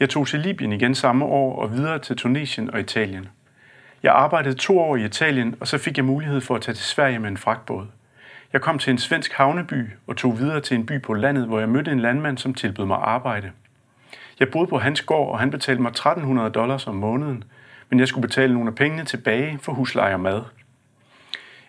Jeg 0.00 0.10
tog 0.10 0.26
til 0.26 0.40
Libyen 0.40 0.72
igen 0.72 0.94
samme 0.94 1.24
år 1.24 1.62
og 1.62 1.72
videre 1.72 1.98
til 1.98 2.16
Tunesien 2.16 2.70
og 2.70 2.80
Italien. 2.80 3.28
Jeg 4.02 4.12
arbejdede 4.12 4.54
to 4.54 4.78
år 4.80 4.96
i 4.96 5.04
Italien, 5.04 5.54
og 5.60 5.68
så 5.68 5.78
fik 5.78 5.96
jeg 5.96 6.04
mulighed 6.04 6.40
for 6.40 6.54
at 6.54 6.62
tage 6.62 6.74
til 6.74 6.84
Sverige 6.84 7.18
med 7.18 7.28
en 7.28 7.36
fragtbåd. 7.36 7.86
Jeg 8.52 8.60
kom 8.60 8.78
til 8.78 8.90
en 8.90 8.98
svensk 8.98 9.32
havneby 9.32 9.90
og 10.06 10.16
tog 10.16 10.38
videre 10.38 10.60
til 10.60 10.76
en 10.76 10.86
by 10.86 11.02
på 11.02 11.14
landet, 11.14 11.46
hvor 11.46 11.58
jeg 11.58 11.68
mødte 11.68 11.90
en 11.90 12.00
landmand, 12.00 12.38
som 12.38 12.54
tilbød 12.54 12.86
mig 12.86 12.98
arbejde. 13.02 13.50
Jeg 14.40 14.48
boede 14.48 14.66
på 14.66 14.78
hans 14.78 15.02
gård, 15.02 15.32
og 15.32 15.38
han 15.38 15.50
betalte 15.50 15.82
mig 15.82 15.90
1300 15.90 16.50
dollars 16.50 16.86
om 16.86 16.94
måneden, 16.94 17.44
men 17.90 18.00
jeg 18.00 18.08
skulle 18.08 18.28
betale 18.28 18.54
nogle 18.54 18.68
af 18.68 18.74
pengene 18.74 19.04
tilbage 19.04 19.58
for 19.62 19.72
husleje 19.72 20.14
og 20.14 20.20
mad. 20.20 20.42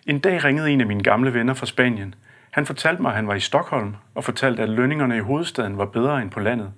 En 0.08 0.18
dag 0.18 0.44
ringede 0.44 0.70
en 0.70 0.80
af 0.80 0.86
mine 0.86 1.02
gamle 1.02 1.34
venner 1.34 1.54
fra 1.54 1.66
Spanien. 1.66 2.14
Han 2.50 2.66
fortalte 2.66 3.02
mig, 3.02 3.08
at 3.08 3.16
han 3.16 3.28
var 3.28 3.34
i 3.34 3.40
Stockholm, 3.40 3.96
og 4.14 4.24
fortalte, 4.24 4.62
at 4.62 4.68
lønningerne 4.68 5.16
i 5.16 5.20
hovedstaden 5.20 5.78
var 5.78 5.84
bedre 5.84 6.22
end 6.22 6.30
på 6.30 6.40
landet. 6.40 6.72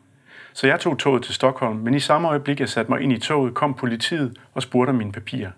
Så 0.52 0.66
jeg 0.66 0.80
tog 0.80 0.98
toget 0.98 1.22
til 1.22 1.34
Stockholm, 1.34 1.76
men 1.76 1.94
i 1.94 2.00
samme 2.00 2.28
øjeblik, 2.28 2.60
jeg 2.60 2.68
satte 2.68 2.90
mig 2.92 3.00
ind 3.00 3.12
i 3.12 3.18
toget, 3.18 3.54
kom 3.54 3.74
politiet 3.74 4.38
og 4.54 4.62
spurgte 4.62 4.90
om 4.90 4.96
mine 4.96 5.12
papirer. 5.12 5.50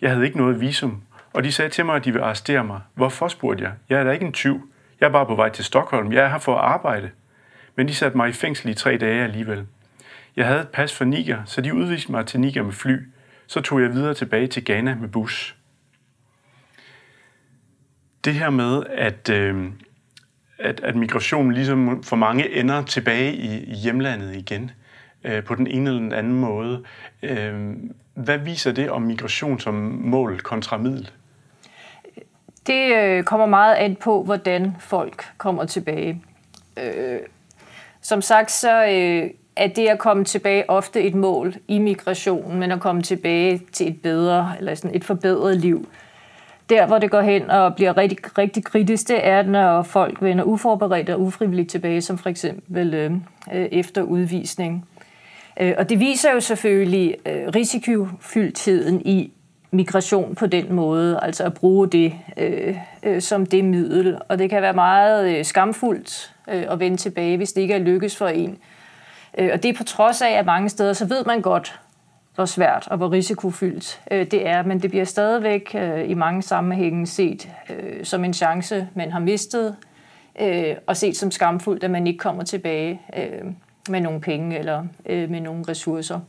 Jeg 0.00 0.10
havde 0.10 0.24
ikke 0.24 0.36
noget 0.36 0.60
visum, 0.60 1.02
og 1.32 1.44
de 1.44 1.52
sagde 1.52 1.70
til 1.70 1.84
mig, 1.86 1.96
at 1.96 2.04
de 2.04 2.12
ville 2.12 2.24
arrestere 2.24 2.64
mig. 2.64 2.80
Hvorfor, 2.94 3.28
spurgte 3.28 3.64
jeg. 3.64 3.72
Jeg 3.88 4.00
er 4.00 4.04
da 4.04 4.10
ikke 4.10 4.26
en 4.26 4.32
tyv. 4.32 4.70
Jeg 5.00 5.06
er 5.06 5.12
bare 5.12 5.26
på 5.26 5.34
vej 5.34 5.48
til 5.48 5.64
Stockholm. 5.64 6.12
Jeg 6.12 6.24
er 6.24 6.28
her 6.28 6.38
for 6.38 6.54
at 6.54 6.64
arbejde. 6.64 7.10
Men 7.76 7.88
de 7.88 7.94
satte 7.94 8.16
mig 8.16 8.28
i 8.28 8.32
fængsel 8.32 8.70
i 8.70 8.74
tre 8.74 8.96
dage 8.96 9.24
alligevel. 9.24 9.66
Jeg 10.36 10.46
havde 10.46 10.60
et 10.60 10.68
pas 10.68 10.96
for 10.96 11.04
Niger, 11.04 11.42
så 11.44 11.60
de 11.60 11.74
udviste 11.74 12.12
mig 12.12 12.26
til 12.26 12.40
Niger 12.40 12.62
med 12.62 12.72
fly. 12.72 12.96
Så 13.46 13.60
tog 13.60 13.80
jeg 13.80 13.92
videre 13.92 14.14
tilbage 14.14 14.46
til 14.46 14.64
Ghana 14.64 14.94
med 14.94 15.08
bus. 15.08 15.56
Det 18.24 18.34
her 18.34 18.50
med, 18.50 18.82
at, 18.90 19.30
øh, 19.30 19.70
at, 20.58 20.80
at 20.80 20.96
migration 20.96 21.52
ligesom 21.52 22.02
for 22.02 22.16
mange 22.16 22.56
ender 22.60 22.82
tilbage 22.82 23.32
i 23.32 23.74
hjemlandet 23.74 24.36
igen 24.36 24.70
øh, 25.24 25.44
på 25.44 25.54
den 25.54 25.66
ene 25.66 25.90
eller 25.90 26.02
den 26.02 26.12
anden 26.12 26.32
måde. 26.32 26.82
Øh, 27.22 27.76
hvad 28.14 28.38
viser 28.38 28.72
det 28.72 28.90
om 28.90 29.02
migration 29.02 29.60
som 29.60 29.74
mål 30.04 30.40
kontra 30.40 30.76
middel? 30.76 31.10
Det 32.66 32.96
øh, 32.96 33.24
kommer 33.24 33.46
meget 33.46 33.74
an 33.74 33.96
på, 33.96 34.22
hvordan 34.22 34.76
folk 34.80 35.24
kommer 35.38 35.64
tilbage. 35.64 36.22
Øh, 36.82 37.18
som 38.00 38.22
sagt, 38.22 38.50
så 38.50 38.84
øh, 38.84 39.30
er 39.56 39.66
det 39.66 39.88
at 39.88 39.98
komme 39.98 40.24
tilbage 40.24 40.70
ofte 40.70 41.02
et 41.02 41.14
mål 41.14 41.54
i 41.68 41.78
migrationen, 41.78 42.60
men 42.60 42.72
at 42.72 42.80
komme 42.80 43.02
tilbage 43.02 43.62
til 43.72 43.88
et 43.88 44.02
bedre, 44.02 44.52
eller 44.58 44.74
sådan 44.74 44.96
et 44.96 45.04
forbedret 45.04 45.56
liv. 45.56 45.88
Der, 46.70 46.86
hvor 46.86 46.98
det 46.98 47.10
går 47.10 47.20
hen 47.20 47.50
og 47.50 47.74
bliver 47.74 47.96
rigtig, 47.96 48.38
rigtig 48.38 48.64
kritisk, 48.64 49.08
det 49.08 49.26
er, 49.26 49.42
når 49.42 49.82
folk 49.82 50.22
vender 50.22 50.44
uforberedt 50.44 51.10
og 51.10 51.20
ufrivilligt 51.20 51.70
tilbage, 51.70 52.00
som 52.00 52.18
for 52.18 52.28
eksempel 52.28 52.94
øh, 52.94 53.12
øh, 53.54 53.68
efter 53.72 54.02
udvisning. 54.02 54.88
Øh, 55.60 55.74
og 55.78 55.88
det 55.88 56.00
viser 56.00 56.32
jo 56.32 56.40
selvfølgelig 56.40 57.16
øh, 57.26 57.48
risikofyldtheden 57.54 59.02
i 59.06 59.32
migration 59.70 60.34
på 60.34 60.46
den 60.46 60.72
måde, 60.72 61.18
altså 61.22 61.44
at 61.44 61.54
bruge 61.54 61.88
det 61.88 62.14
øh, 62.36 62.76
øh, 63.02 63.20
som 63.20 63.46
det 63.46 63.64
middel. 63.64 64.18
Og 64.28 64.38
det 64.38 64.50
kan 64.50 64.62
være 64.62 64.72
meget 64.72 65.36
øh, 65.38 65.44
skamfuldt 65.44 66.34
øh, 66.48 66.64
at 66.70 66.80
vende 66.80 66.96
tilbage, 66.96 67.36
hvis 67.36 67.52
det 67.52 67.60
ikke 67.60 67.74
er 67.74 67.78
lykkes 67.78 68.16
for 68.16 68.28
en. 68.28 68.58
Øh, 69.38 69.50
og 69.52 69.62
det 69.62 69.68
er 69.68 69.74
på 69.74 69.84
trods 69.84 70.22
af, 70.22 70.30
at 70.30 70.46
mange 70.46 70.68
steder, 70.68 70.92
så 70.92 71.06
ved 71.06 71.24
man 71.24 71.40
godt, 71.40 71.80
hvor 72.34 72.44
svært 72.44 72.88
og 72.90 72.96
hvor 72.96 73.12
risikofyldt 73.12 74.00
øh, 74.10 74.26
det 74.26 74.46
er, 74.46 74.62
men 74.62 74.82
det 74.82 74.90
bliver 74.90 75.04
stadigvæk 75.04 75.74
øh, 75.74 76.10
i 76.10 76.14
mange 76.14 76.42
sammenhænge 76.42 77.06
set 77.06 77.48
øh, 77.70 78.04
som 78.04 78.24
en 78.24 78.34
chance, 78.34 78.88
man 78.94 79.12
har 79.12 79.20
mistet, 79.20 79.76
øh, 80.40 80.74
og 80.86 80.96
set 80.96 81.16
som 81.16 81.30
skamfuldt, 81.30 81.84
at 81.84 81.90
man 81.90 82.06
ikke 82.06 82.18
kommer 82.18 82.44
tilbage 82.44 83.00
øh, 83.16 83.52
med 83.88 84.00
nogle 84.00 84.20
penge 84.20 84.58
eller 84.58 84.84
øh, 85.06 85.30
med 85.30 85.40
nogle 85.40 85.64
ressourcer. 85.68 86.20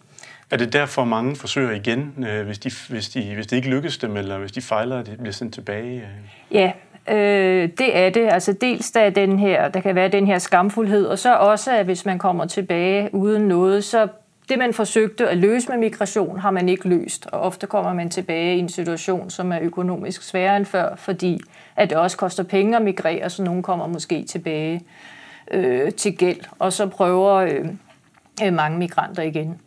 Er 0.51 0.57
det 0.57 0.73
derfor, 0.73 1.03
mange 1.03 1.35
forsøger 1.35 1.71
igen, 1.71 2.25
øh, 2.29 2.45
hvis, 2.45 2.59
de, 2.59 2.71
hvis, 2.89 3.09
de, 3.09 3.35
hvis 3.35 3.47
det 3.47 3.57
ikke 3.57 3.69
lykkes 3.69 3.97
dem, 3.97 4.17
eller 4.17 4.37
hvis 4.37 4.51
de 4.51 4.61
fejler, 4.61 4.99
at 4.99 5.05
de 5.05 5.17
bliver 5.17 5.31
sendt 5.31 5.53
tilbage? 5.53 5.95
Øh? 5.95 6.07
Ja, 6.51 6.71
øh, 7.09 7.69
det 7.77 7.97
er 7.97 8.09
det. 8.09 8.27
Altså 8.31 8.53
dels 8.53 8.91
der, 8.91 9.01
er 9.01 9.09
den 9.09 9.39
her, 9.39 9.67
der 9.67 9.79
kan 9.79 9.95
være 9.95 10.07
den 10.07 10.27
her 10.27 10.39
skamfuldhed, 10.39 11.05
og 11.05 11.19
så 11.19 11.35
også, 11.35 11.71
at 11.77 11.85
hvis 11.85 12.05
man 12.05 12.17
kommer 12.17 12.45
tilbage 12.45 13.09
uden 13.13 13.47
noget, 13.47 13.83
så 13.83 14.07
det, 14.49 14.59
man 14.59 14.73
forsøgte 14.73 15.29
at 15.29 15.37
løse 15.37 15.69
med 15.69 15.77
migration, 15.77 16.39
har 16.39 16.51
man 16.51 16.69
ikke 16.69 16.89
løst. 16.89 17.25
Og 17.31 17.39
ofte 17.39 17.67
kommer 17.67 17.93
man 17.93 18.09
tilbage 18.09 18.55
i 18.55 18.59
en 18.59 18.69
situation, 18.69 19.29
som 19.29 19.51
er 19.51 19.59
økonomisk 19.61 20.23
sværere 20.23 20.57
end 20.57 20.65
før, 20.65 20.95
fordi 20.95 21.39
at 21.75 21.89
det 21.89 21.97
også 21.97 22.17
koster 22.17 22.43
penge 22.43 22.75
at 22.75 22.81
migrere, 22.81 23.29
så 23.29 23.43
nogen 23.43 23.63
kommer 23.63 23.87
måske 23.87 24.23
tilbage 24.23 24.81
øh, 25.51 25.91
til 25.91 26.17
gæld. 26.17 26.39
Og 26.59 26.73
så 26.73 26.87
prøver 26.87 27.33
øh, 27.33 27.65
øh 28.43 28.53
mange 28.53 28.77
migranter 28.77 29.23
igen. 29.23 29.61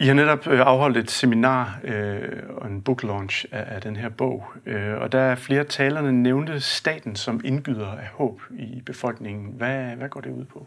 I 0.00 0.06
har 0.06 0.14
netop 0.14 0.46
øh, 0.46 0.60
afholdt 0.60 0.96
et 0.96 1.10
seminar 1.10 1.78
øh, 1.84 2.28
og 2.56 2.68
en 2.68 2.82
book 2.82 3.02
launch 3.02 3.44
af, 3.52 3.64
af 3.74 3.80
den 3.80 3.96
her 3.96 4.08
bog, 4.08 4.44
øh, 4.66 5.00
og 5.00 5.12
der 5.12 5.18
er 5.18 5.34
flere 5.34 5.64
talerne 5.64 6.12
nævnte 6.12 6.60
staten 6.60 7.16
som 7.16 7.40
indgyder 7.44 7.88
af 7.88 8.06
håb 8.12 8.40
i 8.50 8.82
befolkningen. 8.86 9.52
Hvad, 9.56 9.96
hvad 9.96 10.08
går 10.08 10.20
det 10.20 10.30
ud 10.30 10.44
på? 10.44 10.66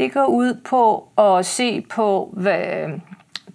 Det 0.00 0.12
går 0.12 0.26
ud 0.26 0.54
på 0.64 1.08
at 1.18 1.46
se 1.46 1.80
på, 1.80 2.30
hvad 2.32 2.88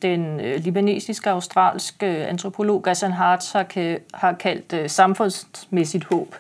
den 0.02 0.40
øh, 0.40 0.60
libanesiske 0.60 1.30
australske 1.30 2.08
antropolog 2.08 2.84
Gassan 2.84 3.12
Hartz 3.12 3.52
har, 3.52 3.66
har 4.14 4.34
kaldt 4.34 4.74
øh, 4.74 4.90
samfundsmæssigt 4.90 6.04
håb. 6.04 6.36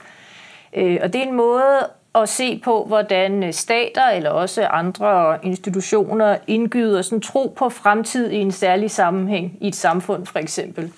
Øh, 0.73 0.97
og 1.01 1.13
det 1.13 1.21
er 1.21 1.25
en 1.25 1.35
måde 1.35 1.89
at 2.15 2.29
se 2.29 2.61
på, 2.63 2.83
hvordan 2.87 3.53
stater 3.53 4.07
eller 4.07 4.29
også 4.29 4.65
andre 4.65 5.45
institutioner 5.45 6.37
indgyder 6.47 7.01
sådan 7.01 7.21
tro 7.21 7.53
på 7.57 7.69
fremtid 7.69 8.31
i 8.31 8.37
en 8.37 8.51
særlig 8.51 8.91
sammenhæng 8.91 9.57
i 9.61 9.67
et 9.67 9.75
samfund 9.75 10.25
for 10.25 10.39
eksempel. 10.39 10.91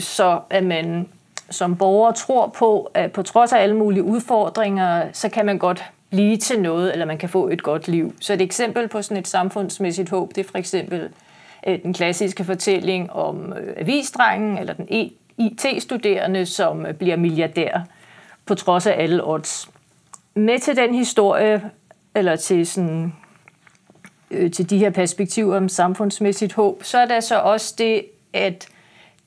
Så 0.00 0.40
at 0.50 0.64
man 0.64 1.08
som 1.50 1.76
borger 1.76 2.12
tror 2.12 2.46
på, 2.46 2.90
at 2.94 3.12
på 3.12 3.22
trods 3.22 3.52
af 3.52 3.62
alle 3.62 3.76
mulige 3.76 4.02
udfordringer, 4.02 5.04
så 5.12 5.28
kan 5.28 5.46
man 5.46 5.58
godt 5.58 5.84
blive 6.16 6.36
til 6.36 6.60
noget, 6.60 6.92
eller 6.92 7.06
man 7.06 7.18
kan 7.18 7.28
få 7.28 7.48
et 7.48 7.62
godt 7.62 7.88
liv. 7.88 8.14
Så 8.20 8.32
et 8.32 8.40
eksempel 8.40 8.88
på 8.88 9.02
sådan 9.02 9.16
et 9.16 9.28
samfundsmæssigt 9.28 10.10
håb, 10.10 10.34
det 10.34 10.46
er 10.46 10.50
for 10.50 10.58
eksempel 10.58 11.08
øh, 11.66 11.82
den 11.82 11.94
klassiske 11.94 12.44
fortælling 12.44 13.12
om 13.12 13.52
øh, 13.52 13.74
avisdrengen 13.76 14.58
eller 14.58 14.72
den 14.72 14.88
e- 14.90 15.12
IT-studerende, 15.38 16.46
som 16.46 16.86
øh, 16.86 16.94
bliver 16.94 17.16
milliardær 17.16 17.80
på 18.46 18.54
trods 18.54 18.86
af 18.86 19.02
alle 19.02 19.28
odds. 19.28 19.70
Med 20.34 20.58
til 20.58 20.76
den 20.76 20.94
historie, 20.94 21.70
eller 22.14 22.36
til, 22.36 22.66
sådan, 22.66 23.12
øh, 24.30 24.50
til 24.50 24.70
de 24.70 24.78
her 24.78 24.90
perspektiver 24.90 25.56
om 25.56 25.68
samfundsmæssigt 25.68 26.52
håb, 26.52 26.84
så 26.84 26.98
er 26.98 27.06
der 27.06 27.20
så 27.20 27.38
også 27.38 27.74
det, 27.78 28.04
at 28.32 28.68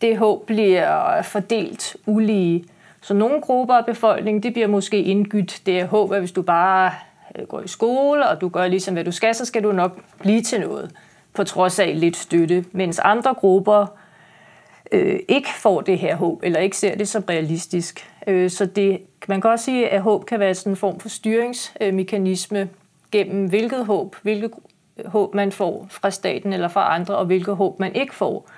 det 0.01 0.17
håb 0.17 0.46
bliver 0.46 1.22
fordelt 1.22 1.98
ulige. 2.05 2.65
Så 3.01 3.13
nogle 3.13 3.41
grupper 3.41 3.75
af 3.75 3.85
befolkningen, 3.85 4.43
det 4.43 4.53
bliver 4.53 4.67
måske 4.67 5.03
indgydt 5.03 5.61
det 5.65 5.79
er 5.79 5.85
håb, 5.85 6.11
at 6.11 6.19
hvis 6.19 6.31
du 6.31 6.41
bare 6.41 6.91
øh, 7.35 7.47
går 7.47 7.61
i 7.61 7.67
skole, 7.67 8.27
og 8.27 8.41
du 8.41 8.49
gør 8.49 8.67
ligesom, 8.67 8.93
hvad 8.93 9.03
du 9.03 9.11
skal, 9.11 9.35
så 9.35 9.45
skal 9.45 9.63
du 9.63 9.71
nok 9.71 9.99
blive 10.19 10.41
til 10.41 10.61
noget, 10.61 10.91
på 11.33 11.43
trods 11.43 11.79
af 11.79 11.99
lidt 11.99 12.17
støtte. 12.17 12.65
Mens 12.71 12.99
andre 12.99 13.33
grupper 13.33 13.85
øh, 14.91 15.19
ikke 15.27 15.49
får 15.57 15.81
det 15.81 15.97
her 15.97 16.15
håb, 16.15 16.39
eller 16.43 16.59
ikke 16.59 16.77
ser 16.77 16.95
det 16.95 17.07
som 17.07 17.23
realistisk. 17.29 18.11
Øh, 18.27 18.49
så 18.49 18.65
det, 18.65 19.01
man 19.27 19.41
kan 19.41 19.51
også 19.51 19.65
sige, 19.65 19.89
at 19.89 20.01
håb 20.01 20.25
kan 20.25 20.39
være 20.39 20.55
sådan 20.55 20.71
en 20.73 20.77
form 20.77 20.99
for 20.99 21.09
styringsmekanisme 21.09 22.59
øh, 22.59 22.67
gennem 23.11 23.49
hvilket 23.49 23.85
håb, 23.85 24.15
hvilket 24.21 24.51
håb 25.05 25.35
man 25.35 25.51
får 25.51 25.87
fra 25.89 26.11
staten 26.11 26.53
eller 26.53 26.67
fra 26.67 26.95
andre, 26.95 27.15
og 27.17 27.25
hvilket 27.25 27.55
håb 27.55 27.79
man 27.79 27.95
ikke 27.95 28.15
får. 28.15 28.49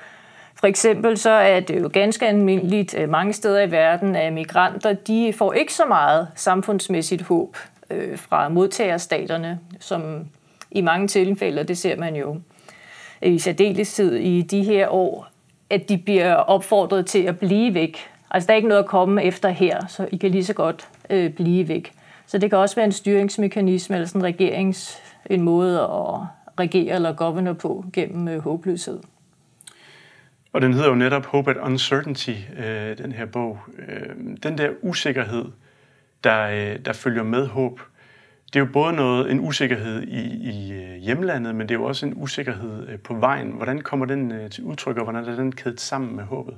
For 0.62 0.68
eksempel 0.68 1.18
så 1.18 1.30
er 1.30 1.60
det 1.60 1.82
jo 1.82 1.90
ganske 1.94 2.28
almindeligt 2.28 2.98
øh, 2.98 3.10
mange 3.10 3.34
steder 3.34 3.62
i 3.62 3.72
verden, 3.72 4.16
at 4.16 4.34
migranter 4.34 4.94
de 4.94 5.34
får 5.34 5.54
ikke 5.54 5.74
så 5.74 5.86
meget 5.86 6.28
samfundsmæssigt 6.36 7.22
håb 7.22 7.58
øh, 7.90 8.18
fra 8.18 8.50
modtagerstaterne, 8.50 9.60
som 9.80 10.26
i 10.72 10.82
mange 10.82 11.08
tilfælde, 11.08 11.64
det 11.64 11.78
ser 11.78 11.98
man 11.98 12.16
jo 12.16 12.38
i 13.22 13.40
særdeleshed 13.40 14.16
i 14.16 14.42
de 14.42 14.64
her 14.64 14.90
år, 14.90 15.28
at 15.70 15.90
de 15.90 15.98
bliver 15.98 16.34
opfordret 16.34 17.06
til 17.06 17.24
at 17.24 17.40
blive 17.40 17.74
væk. 17.74 17.98
Altså 18.32 18.48
der 18.48 18.54
er 18.54 18.56
ikke 18.56 18.70
noget 18.70 18.84
at 18.84 18.90
komme 18.90 19.24
efter 19.24 19.50
her, 19.50 19.88
så 19.88 20.08
I 20.12 20.18
kan 20.18 20.32
lige 20.32 20.46
så 20.46 20.54
godt 20.54 20.88
øh, 21.10 21.34
blive 21.34 21.68
væk. 21.68 21.92
Så 22.28 22.38
det 22.38 22.50
kan 22.50 22.60
også 22.60 22.76
være 22.76 22.86
en 22.86 22.92
styringsmekanisme 22.92 23.96
eller 23.96 24.08
sådan 24.08 24.22
en 24.22 24.26
regerings, 24.26 25.02
en 25.30 25.42
måde 25.42 25.80
at 25.82 26.28
regere 26.60 26.96
eller 26.96 27.14
governor 27.14 27.54
på 27.54 27.86
gennem 27.94 28.28
øh, 28.28 28.40
håbløshed. 28.40 29.00
Og 30.54 30.62
den 30.62 30.74
hedder 30.74 30.90
jo 30.90 30.96
netop 30.96 31.26
Hope 31.26 31.52
at 31.52 31.58
Uncertainty, 31.58 32.36
øh, 32.58 32.98
den 32.98 33.12
her 33.12 33.26
bog. 33.26 33.60
Øh, 33.88 34.16
den 34.44 34.58
der 34.58 34.70
usikkerhed, 34.82 35.46
der, 36.24 36.48
øh, 36.48 36.80
der 36.86 36.94
følger 36.94 37.24
med 37.24 37.48
håb, 37.48 37.80
det 38.54 38.60
er 38.60 38.60
jo 38.60 38.72
både 38.74 38.94
noget, 38.94 39.32
en 39.32 39.40
usikkerhed 39.40 40.04
i, 40.04 40.50
i 40.50 40.74
øh, 40.74 40.96
hjemlandet, 40.96 41.56
men 41.56 41.70
det 41.70 41.76
er 41.76 41.80
jo 41.80 41.86
også 41.86 42.06
en 42.06 42.14
usikkerhed 42.16 42.88
øh, 42.90 43.00
på 43.00 43.14
vejen. 43.14 43.52
Hvordan 43.52 43.82
kommer 43.82 44.06
den 44.06 44.32
øh, 44.32 44.50
til 44.50 44.64
udtryk, 44.64 44.98
og 44.98 45.04
hvordan 45.04 45.26
er 45.26 45.36
den 45.36 45.56
kædet 45.56 45.82
sammen 45.82 46.16
med 46.16 46.24
håbet? 46.24 46.56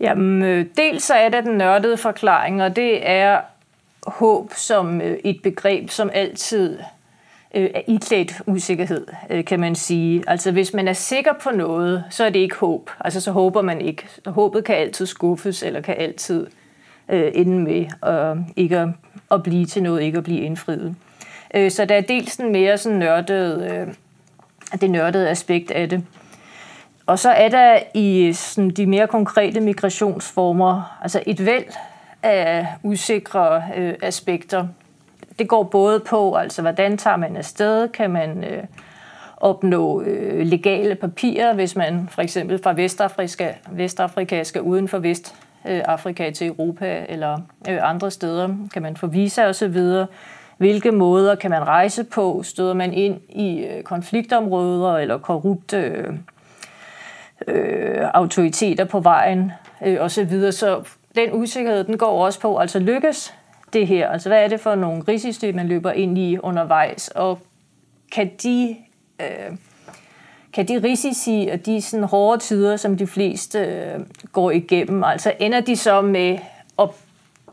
Jamen, 0.00 0.42
øh, 0.42 0.66
dels 0.76 1.02
så 1.02 1.14
er 1.14 1.28
der 1.28 1.40
den 1.40 1.58
nørdede 1.58 1.96
forklaring, 1.96 2.62
og 2.62 2.76
det 2.76 3.08
er 3.10 3.40
håb 4.06 4.52
som 4.52 5.00
øh, 5.00 5.16
et 5.24 5.40
begreb, 5.42 5.90
som 5.90 6.10
altid 6.12 6.78
øh, 7.54 7.70
er 7.74 7.80
iklædt 7.86 8.42
usikkerhed, 8.46 9.06
øh, 9.30 9.44
kan 9.44 9.60
man 9.60 9.74
sige. 9.74 10.24
Altså 10.26 10.52
hvis 10.52 10.74
man 10.74 10.88
er 10.88 10.92
sikker 10.92 11.32
på 11.42 11.50
noget, 11.50 12.04
så 12.10 12.24
er 12.24 12.30
det 12.30 12.38
ikke 12.38 12.56
håb. 12.56 12.90
Altså 13.00 13.20
så 13.20 13.32
håber 13.32 13.62
man 13.62 13.80
ikke. 13.80 14.06
Så 14.24 14.30
håbet 14.30 14.64
kan 14.64 14.76
altid 14.76 15.06
skuffes, 15.06 15.62
eller 15.62 15.80
kan 15.80 15.94
altid 15.98 16.46
øh, 17.08 17.32
ende 17.34 17.60
med 17.60 17.86
at, 18.02 18.36
ikke 18.56 18.78
at, 18.78 18.88
at 19.30 19.42
blive 19.42 19.66
til 19.66 19.82
noget, 19.82 20.02
ikke 20.02 20.18
at 20.18 20.24
blive 20.24 20.40
indfriet. 20.40 20.94
Øh, 21.54 21.70
så 21.70 21.84
der 21.84 21.94
er 21.94 22.00
dels 22.00 22.36
en 22.36 22.52
mere 22.52 22.78
sådan 22.78 22.98
nørdet, 22.98 23.72
øh, 23.72 23.86
det 24.80 24.90
nørdede 24.90 25.30
aspekt 25.30 25.70
af 25.70 25.88
det. 25.88 26.04
Og 27.06 27.18
så 27.18 27.30
er 27.30 27.48
der 27.48 27.78
i 27.94 28.32
sådan 28.32 28.70
de 28.70 28.86
mere 28.86 29.06
konkrete 29.06 29.60
migrationsformer, 29.60 30.98
altså 31.02 31.22
et 31.26 31.46
væld 31.46 31.72
af 32.22 32.66
usikre 32.82 33.62
øh, 33.76 33.94
aspekter. 34.02 34.66
Det 35.38 35.48
går 35.48 35.62
både 35.62 36.00
på, 36.00 36.34
altså 36.34 36.62
hvordan 36.62 36.98
tager 36.98 37.16
man 37.16 37.36
afsted, 37.36 37.88
kan 37.88 38.10
man 38.10 38.44
øh, 38.44 38.62
opnå 39.36 40.02
øh, 40.02 40.46
legale 40.46 40.94
papirer, 40.94 41.54
hvis 41.54 41.76
man 41.76 42.08
for 42.10 42.22
eksempel 42.22 42.62
fra 42.62 42.72
Vestafrika, 42.72 43.52
Vestafrika 43.70 44.44
skal 44.44 44.62
uden 44.62 44.88
for 44.88 44.98
Vestafrika 44.98 46.26
øh, 46.26 46.34
til 46.34 46.46
Europa 46.46 47.06
eller 47.08 47.38
øh, 47.68 47.78
andre 47.90 48.10
steder, 48.10 48.48
kan 48.72 48.82
man 48.82 48.96
få 48.96 49.06
visa 49.06 49.48
osv., 49.48 50.04
hvilke 50.56 50.92
måder 50.92 51.34
kan 51.34 51.50
man 51.50 51.66
rejse 51.66 52.04
på, 52.04 52.42
støder 52.42 52.74
man 52.74 52.92
ind 52.92 53.20
i 53.28 53.64
øh, 53.64 53.82
konfliktområder 53.82 54.98
eller 54.98 55.18
korrupte 55.18 55.76
øh, 55.76 56.14
øh, 57.46 58.08
autoriteter 58.14 58.84
på 58.84 59.00
vejen 59.00 59.52
øh, 59.86 60.00
osv., 60.00 60.52
så 60.52 60.82
den 61.14 61.32
usikkerhed, 61.32 61.84
den 61.84 61.98
går 61.98 62.24
også 62.24 62.40
på, 62.40 62.58
altså 62.58 62.78
lykkes 62.78 63.34
det 63.74 63.86
her? 63.86 64.08
Altså 64.08 64.28
hvad 64.28 64.44
er 64.44 64.48
det 64.48 64.60
for 64.60 64.74
nogle 64.74 65.02
risici, 65.08 65.52
man 65.52 65.68
løber 65.68 65.92
ind 65.92 66.18
i 66.18 66.38
undervejs? 66.38 67.08
Og 67.08 67.38
kan 68.12 68.30
de, 68.42 68.76
øh, 69.20 69.56
kan 70.52 70.68
de 70.68 70.82
risici 70.82 71.48
og 71.52 71.66
de 71.66 71.82
sådan 71.82 72.04
hårde 72.04 72.42
tider, 72.42 72.76
som 72.76 72.96
de 72.96 73.06
fleste 73.06 73.58
øh, 73.58 74.00
går 74.32 74.50
igennem, 74.50 75.04
altså 75.04 75.32
ender 75.38 75.60
de 75.60 75.76
så 75.76 76.00
med 76.00 76.38
at 76.78 76.88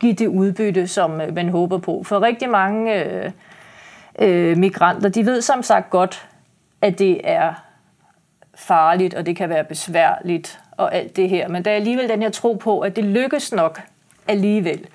give 0.01 0.13
det 0.13 0.27
udbytte, 0.27 0.87
som 0.87 1.21
øh, 1.21 1.35
man 1.35 1.49
håber 1.49 1.77
på? 1.77 2.03
For 2.03 2.21
rigtig 2.21 2.49
mange 2.49 3.03
øh, 3.03 3.31
øh, 4.19 4.57
migranter, 4.57 5.09
de 5.09 5.25
ved 5.25 5.41
som 5.41 5.63
sagt 5.63 5.89
godt, 5.89 6.27
at 6.81 6.99
det 6.99 7.21
er 7.23 7.53
farligt, 8.55 9.13
og 9.13 9.25
det 9.25 9.35
kan 9.35 9.49
være 9.49 9.63
besværligt, 9.63 10.59
og 10.77 10.95
alt 10.95 11.15
det 11.15 11.29
her. 11.29 11.47
Men 11.47 11.65
der 11.65 11.71
er 11.71 11.75
alligevel 11.75 12.09
den 12.09 12.21
her 12.21 12.29
tro 12.29 12.53
på, 12.53 12.79
at 12.79 12.95
det 12.95 13.03
lykkes 13.03 13.51
nok 13.51 13.81
alligevel. 14.27 14.87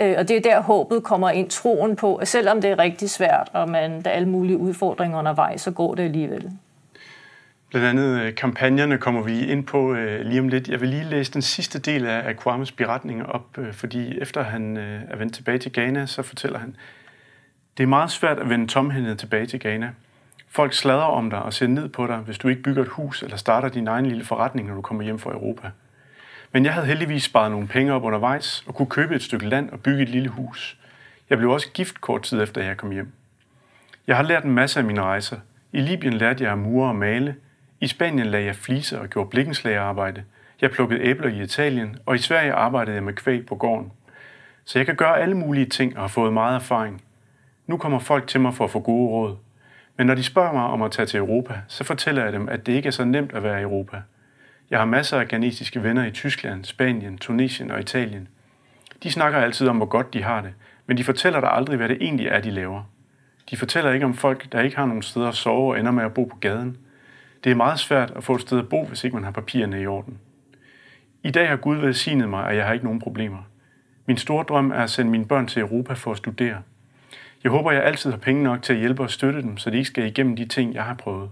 Øh, 0.00 0.14
og 0.18 0.28
det 0.28 0.36
er 0.36 0.40
der 0.40 0.60
håbet 0.60 1.02
kommer 1.02 1.30
ind, 1.30 1.50
troen 1.50 1.96
på, 1.96 2.16
at 2.16 2.28
selvom 2.28 2.60
det 2.60 2.70
er 2.70 2.78
rigtig 2.78 3.10
svært, 3.10 3.48
og 3.52 3.68
man, 3.68 4.02
der 4.02 4.10
er 4.10 4.14
alle 4.14 4.28
mulige 4.28 4.58
udfordringer 4.58 5.18
undervejs, 5.18 5.60
så 5.60 5.70
går 5.70 5.94
det 5.94 6.02
alligevel. 6.02 6.50
Blandt 7.70 7.88
andet 7.88 8.20
øh, 8.20 8.34
kampagnerne 8.34 8.98
kommer 8.98 9.22
vi 9.22 9.46
ind 9.46 9.66
på 9.66 9.94
øh, 9.94 10.20
lige 10.20 10.40
om 10.40 10.48
lidt. 10.48 10.68
Jeg 10.68 10.80
vil 10.80 10.88
lige 10.88 11.04
læse 11.04 11.32
den 11.32 11.42
sidste 11.42 11.78
del 11.78 12.06
af, 12.06 12.36
Kwames 12.36 12.72
beretning 12.72 13.26
op, 13.26 13.58
øh, 13.58 13.72
fordi 13.72 14.18
efter 14.18 14.42
han 14.42 14.76
øh, 14.76 15.00
er 15.08 15.16
vendt 15.16 15.34
tilbage 15.34 15.58
til 15.58 15.72
Ghana, 15.72 16.06
så 16.06 16.22
fortæller 16.22 16.58
han, 16.58 16.76
det 17.76 17.82
er 17.82 17.88
meget 17.88 18.10
svært 18.10 18.38
at 18.38 18.48
vende 18.48 18.66
tomhændet 18.66 19.18
tilbage 19.18 19.46
til 19.46 19.60
Ghana. 19.60 19.90
Folk 20.48 20.72
sladrer 20.72 21.04
om 21.04 21.30
dig 21.30 21.42
og 21.42 21.52
ser 21.52 21.66
ned 21.66 21.88
på 21.88 22.06
dig, 22.06 22.16
hvis 22.16 22.38
du 22.38 22.48
ikke 22.48 22.62
bygger 22.62 22.82
et 22.82 22.88
hus 22.88 23.22
eller 23.22 23.36
starter 23.36 23.68
din 23.68 23.88
egen 23.88 24.06
lille 24.06 24.24
forretning, 24.24 24.68
når 24.68 24.74
du 24.74 24.80
kommer 24.80 25.02
hjem 25.02 25.18
fra 25.18 25.32
Europa. 25.32 25.70
Men 26.52 26.64
jeg 26.64 26.74
havde 26.74 26.86
heldigvis 26.86 27.22
sparet 27.22 27.50
nogle 27.50 27.66
penge 27.66 27.92
op 27.92 28.04
undervejs 28.04 28.64
og 28.66 28.74
kunne 28.74 28.88
købe 28.88 29.14
et 29.14 29.22
stykke 29.22 29.48
land 29.48 29.70
og 29.70 29.80
bygge 29.80 30.02
et 30.02 30.08
lille 30.08 30.28
hus. 30.28 30.78
Jeg 31.30 31.38
blev 31.38 31.50
også 31.50 31.70
gift 31.74 32.00
kort 32.00 32.22
tid 32.22 32.42
efter, 32.42 32.62
jeg 32.62 32.76
kom 32.76 32.90
hjem. 32.90 33.12
Jeg 34.06 34.16
har 34.16 34.22
lært 34.22 34.44
en 34.44 34.52
masse 34.52 34.78
af 34.78 34.84
mine 34.84 35.02
rejser. 35.02 35.36
I 35.72 35.80
Libyen 35.80 36.12
lærte 36.12 36.44
jeg 36.44 36.52
at 36.52 36.58
mure 36.58 36.88
og 36.88 36.96
male. 36.96 37.36
I 37.80 37.86
Spanien 37.86 38.26
lagde 38.26 38.46
jeg 38.46 38.56
fliser 38.56 38.98
og 38.98 39.08
gjorde 39.08 39.30
blikkenslagerarbejde. 39.30 40.24
Jeg 40.60 40.70
plukkede 40.70 41.00
æbler 41.00 41.28
i 41.28 41.42
Italien, 41.42 41.96
og 42.06 42.14
i 42.14 42.18
Sverige 42.18 42.52
arbejdede 42.52 42.94
jeg 42.94 43.04
med 43.04 43.12
kvæg 43.12 43.46
på 43.46 43.54
gården. 43.54 43.92
Så 44.64 44.78
jeg 44.78 44.86
kan 44.86 44.96
gøre 44.96 45.20
alle 45.20 45.36
mulige 45.36 45.66
ting 45.66 45.96
og 45.96 46.02
har 46.02 46.08
fået 46.08 46.32
meget 46.32 46.54
erfaring. 46.54 47.02
Nu 47.66 47.76
kommer 47.76 47.98
folk 47.98 48.26
til 48.26 48.40
mig 48.40 48.54
for 48.54 48.64
at 48.64 48.70
få 48.70 48.80
gode 48.80 49.08
råd. 49.08 49.36
Men 49.96 50.06
når 50.06 50.14
de 50.14 50.22
spørger 50.22 50.52
mig 50.52 50.62
om 50.62 50.82
at 50.82 50.90
tage 50.90 51.06
til 51.06 51.18
Europa, 51.18 51.60
så 51.68 51.84
fortæller 51.84 52.24
jeg 52.24 52.32
dem, 52.32 52.48
at 52.48 52.66
det 52.66 52.72
ikke 52.72 52.86
er 52.86 52.90
så 52.90 53.04
nemt 53.04 53.32
at 53.32 53.42
være 53.42 53.60
i 53.60 53.62
Europa. 53.62 54.02
Jeg 54.70 54.78
har 54.78 54.86
masser 54.86 55.20
af 55.20 55.28
ghanesiske 55.28 55.82
venner 55.82 56.06
i 56.06 56.10
Tyskland, 56.10 56.64
Spanien, 56.64 57.18
Tunesien 57.18 57.70
og 57.70 57.80
Italien. 57.80 58.28
De 59.02 59.10
snakker 59.10 59.38
altid 59.38 59.68
om, 59.68 59.76
hvor 59.76 59.86
godt 59.86 60.14
de 60.14 60.22
har 60.22 60.40
det, 60.40 60.54
men 60.86 60.96
de 60.96 61.04
fortæller 61.04 61.40
dig 61.40 61.52
aldrig, 61.52 61.76
hvad 61.76 61.88
det 61.88 61.98
egentlig 62.00 62.26
er, 62.26 62.40
de 62.40 62.50
laver. 62.50 62.82
De 63.50 63.56
fortæller 63.56 63.92
ikke 63.92 64.06
om 64.06 64.14
folk, 64.14 64.52
der 64.52 64.60
ikke 64.60 64.76
har 64.76 64.86
nogen 64.86 65.02
steder 65.02 65.28
at 65.28 65.34
sove 65.34 65.72
og 65.72 65.80
ender 65.80 65.92
med 65.92 66.04
at 66.04 66.14
bo 66.14 66.24
på 66.24 66.36
gaden. 66.36 66.76
Det 67.44 67.52
er 67.52 67.56
meget 67.56 67.78
svært 67.78 68.10
at 68.16 68.24
få 68.24 68.34
et 68.34 68.40
sted 68.40 68.58
at 68.58 68.68
bo, 68.68 68.84
hvis 68.84 69.04
ikke 69.04 69.16
man 69.16 69.24
har 69.24 69.30
papirerne 69.30 69.82
i 69.82 69.86
orden. 69.86 70.18
I 71.22 71.30
dag 71.30 71.48
har 71.48 71.56
Gud 71.56 71.76
velsignet 71.76 72.28
mig, 72.28 72.44
og 72.44 72.56
jeg 72.56 72.66
har 72.66 72.72
ikke 72.72 72.84
nogen 72.84 73.00
problemer. 73.00 73.48
Min 74.06 74.16
store 74.16 74.44
drøm 74.44 74.70
er 74.70 74.82
at 74.82 74.90
sende 74.90 75.10
mine 75.10 75.26
børn 75.26 75.46
til 75.46 75.62
Europa 75.62 75.92
for 75.92 76.10
at 76.10 76.16
studere. 76.16 76.62
Jeg 77.44 77.52
håber, 77.52 77.72
jeg 77.72 77.84
altid 77.84 78.10
har 78.10 78.18
penge 78.18 78.42
nok 78.42 78.62
til 78.62 78.72
at 78.72 78.78
hjælpe 78.78 79.02
og 79.02 79.10
støtte 79.10 79.42
dem, 79.42 79.56
så 79.56 79.70
de 79.70 79.76
ikke 79.76 79.86
skal 79.88 80.06
igennem 80.06 80.36
de 80.36 80.46
ting, 80.46 80.74
jeg 80.74 80.84
har 80.84 80.94
prøvet. 80.94 81.30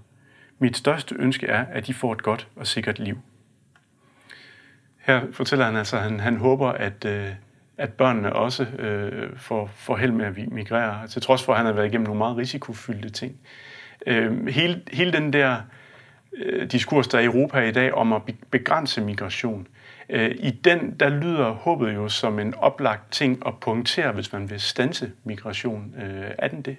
Mit 0.59 0.77
største 0.77 1.15
ønske 1.19 1.47
er, 1.47 1.65
at 1.73 1.87
de 1.87 1.95
får 1.95 2.13
et 2.13 2.23
godt 2.23 2.49
og 2.57 2.67
sikkert 2.67 2.99
liv. 2.99 3.19
Her 4.99 5.23
fortæller 5.33 5.65
han 5.65 5.77
altså, 5.77 5.97
at 5.97 6.03
han, 6.03 6.21
han 6.21 6.37
håber, 6.37 6.69
at, 6.69 7.05
øh, 7.05 7.31
at 7.77 7.93
børnene 7.93 8.33
også 8.33 8.65
øh, 8.65 9.37
får, 9.37 9.71
får 9.75 9.97
held 9.97 10.13
med 10.13 10.25
at 10.25 10.53
migrere, 10.53 11.07
til 11.07 11.23
trods 11.23 11.43
for, 11.43 11.53
at 11.53 11.59
han 11.59 11.67
har 11.67 11.73
været 11.73 11.87
igennem 11.87 12.07
nogle 12.07 12.19
meget 12.19 12.37
risikofyldte 12.37 13.11
ting. 13.11 13.37
Øh, 14.07 14.47
hele, 14.47 14.83
hele 14.93 15.13
den 15.13 15.33
der 15.33 15.57
øh, 16.37 16.71
diskurs, 16.71 17.09
der 17.09 17.19
er 17.19 17.23
i 17.23 17.25
Europa 17.25 17.61
i 17.61 17.73
dag 17.73 17.95
om 17.95 18.13
at 18.13 18.23
begrænse 18.51 19.01
migration, 19.01 19.67
Øh, 20.09 20.31
I 20.39 20.51
den, 20.51 20.97
der 21.01 21.09
lyder 21.09 21.51
håbet 21.51 21.95
jo 21.95 22.09
som 22.09 22.39
en 22.39 22.55
oplagt 22.55 23.13
ting 23.13 23.47
at 23.47 23.55
punktere, 23.61 24.13
hvis 24.13 24.33
man 24.33 24.51
vil 24.51 24.61
stanse 24.61 25.13
migration. 25.25 25.95
Øh, 26.03 26.31
er 26.39 26.49
den 26.49 26.63
det? 26.63 26.77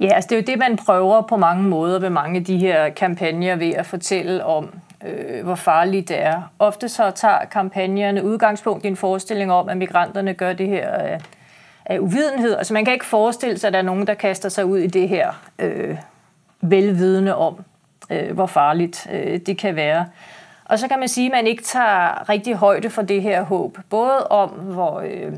Ja, 0.00 0.06
altså 0.14 0.28
det 0.28 0.36
er 0.36 0.40
jo 0.40 0.44
det, 0.46 0.58
man 0.58 0.76
prøver 0.76 1.22
på 1.22 1.36
mange 1.36 1.62
måder 1.62 1.98
ved 1.98 2.10
mange 2.10 2.38
af 2.38 2.44
de 2.44 2.58
her 2.58 2.88
kampagner 2.90 3.56
ved 3.56 3.70
at 3.70 3.86
fortælle 3.86 4.44
om, 4.44 4.74
øh, 5.06 5.44
hvor 5.44 5.54
farligt 5.54 6.08
det 6.08 6.22
er. 6.22 6.42
Ofte 6.58 6.88
så 6.88 7.10
tager 7.10 7.44
kampagnerne 7.50 8.24
udgangspunkt 8.24 8.84
i 8.84 8.88
en 8.88 8.96
forestilling 8.96 9.52
om, 9.52 9.68
at 9.68 9.76
migranterne 9.76 10.34
gør 10.34 10.52
det 10.52 10.68
her 10.68 10.90
af, 10.90 11.20
af 11.84 11.98
uvidenhed. 11.98 12.56
Altså 12.56 12.72
man 12.72 12.84
kan 12.84 12.94
ikke 12.94 13.06
forestille 13.06 13.58
sig, 13.58 13.68
at 13.68 13.72
der 13.72 13.78
er 13.78 13.82
nogen, 13.82 14.06
der 14.06 14.14
kaster 14.14 14.48
sig 14.48 14.66
ud 14.66 14.78
i 14.78 14.86
det 14.86 15.08
her 15.08 15.30
øh, 15.58 15.96
velvidende 16.60 17.36
om, 17.36 17.64
øh, 18.10 18.34
hvor 18.34 18.46
farligt 18.46 19.06
øh, 19.12 19.40
det 19.46 19.58
kan 19.58 19.76
være. 19.76 20.06
Og 20.64 20.78
så 20.78 20.88
kan 20.88 20.98
man 20.98 21.08
sige, 21.08 21.26
at 21.26 21.32
man 21.32 21.46
ikke 21.46 21.62
tager 21.62 22.28
rigtig 22.28 22.54
højde 22.54 22.90
for 22.90 23.02
det 23.02 23.22
her 23.22 23.42
håb. 23.42 23.78
Både 23.90 24.26
om, 24.26 24.48
hvor, 24.48 25.00
øh, 25.00 25.32